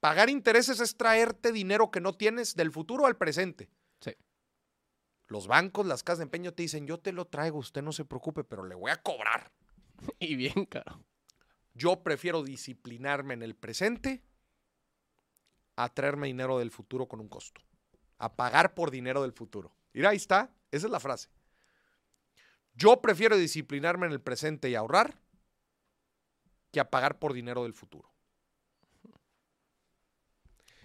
[0.00, 3.70] Pagar intereses es traerte dinero que no tienes del futuro al presente.
[4.00, 4.12] Sí.
[5.28, 8.04] Los bancos, las casas de empeño te dicen, yo te lo traigo, usted no se
[8.04, 9.52] preocupe, pero le voy a cobrar.
[10.18, 11.04] Y bien caro.
[11.72, 14.22] Yo prefiero disciplinarme en el presente
[15.76, 17.65] a traerme dinero del futuro con un costo.
[18.18, 19.74] A pagar por dinero del futuro.
[19.92, 20.50] Mira, ahí está.
[20.70, 21.28] Esa es la frase.
[22.74, 25.18] Yo prefiero disciplinarme en el presente y ahorrar
[26.72, 28.10] que a pagar por dinero del futuro.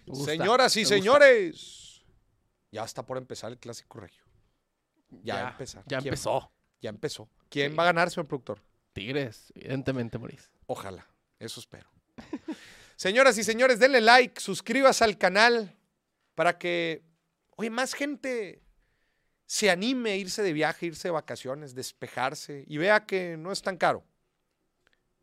[0.05, 2.03] Gusta, Señoras y señores,
[2.71, 4.23] ya está por empezar el clásico regio.
[5.23, 5.84] Ya, Ya, empezar.
[5.88, 6.51] Ya ¿Quién- empezó.
[6.82, 7.29] Ya empezó.
[7.49, 7.77] ¿Quién Sí.
[7.77, 8.59] va a ganar, señor productor?
[8.93, 10.49] Tigres, evidentemente, Mauricio.
[10.65, 11.07] Ojalá,
[11.39, 11.89] eso espero.
[12.95, 15.75] Señoras y señores, denle like, suscríbase al canal
[16.36, 17.03] para que,
[17.62, 18.64] oye, más gente
[19.45, 23.62] se anime a irse de viaje, irse de vacaciones, despejarse y vea que no es
[23.62, 24.03] tan caro.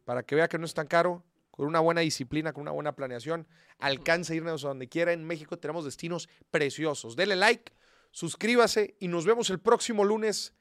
[0.04, 2.94] Para que vea que no es tan caro, con una buena disciplina, con una buena
[2.94, 5.12] planeación, alcance a irnos a donde quiera.
[5.12, 7.16] En México tenemos destinos preciosos.
[7.16, 7.72] Denle like,
[8.12, 10.54] suscríbase y nos vemos el próximo lunes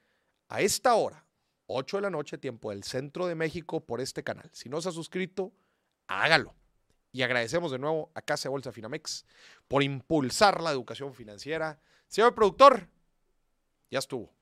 [0.49, 1.27] a esta hora,
[1.67, 4.49] 8 de la noche, tiempo del centro de México, por este canal.
[4.53, 5.53] Si no se ha suscrito,
[6.07, 6.55] hágalo.
[7.11, 9.25] Y agradecemos de nuevo a Casa de Bolsa Finamex
[9.67, 11.79] por impulsar la educación financiera.
[12.07, 12.89] Señor productor,
[13.89, 14.33] ya estuvo.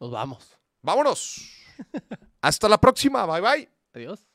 [0.00, 0.58] Nos vamos.
[0.82, 1.50] Vámonos.
[2.40, 3.26] Hasta la próxima.
[3.26, 3.70] Bye bye.
[3.94, 4.26] Adiós.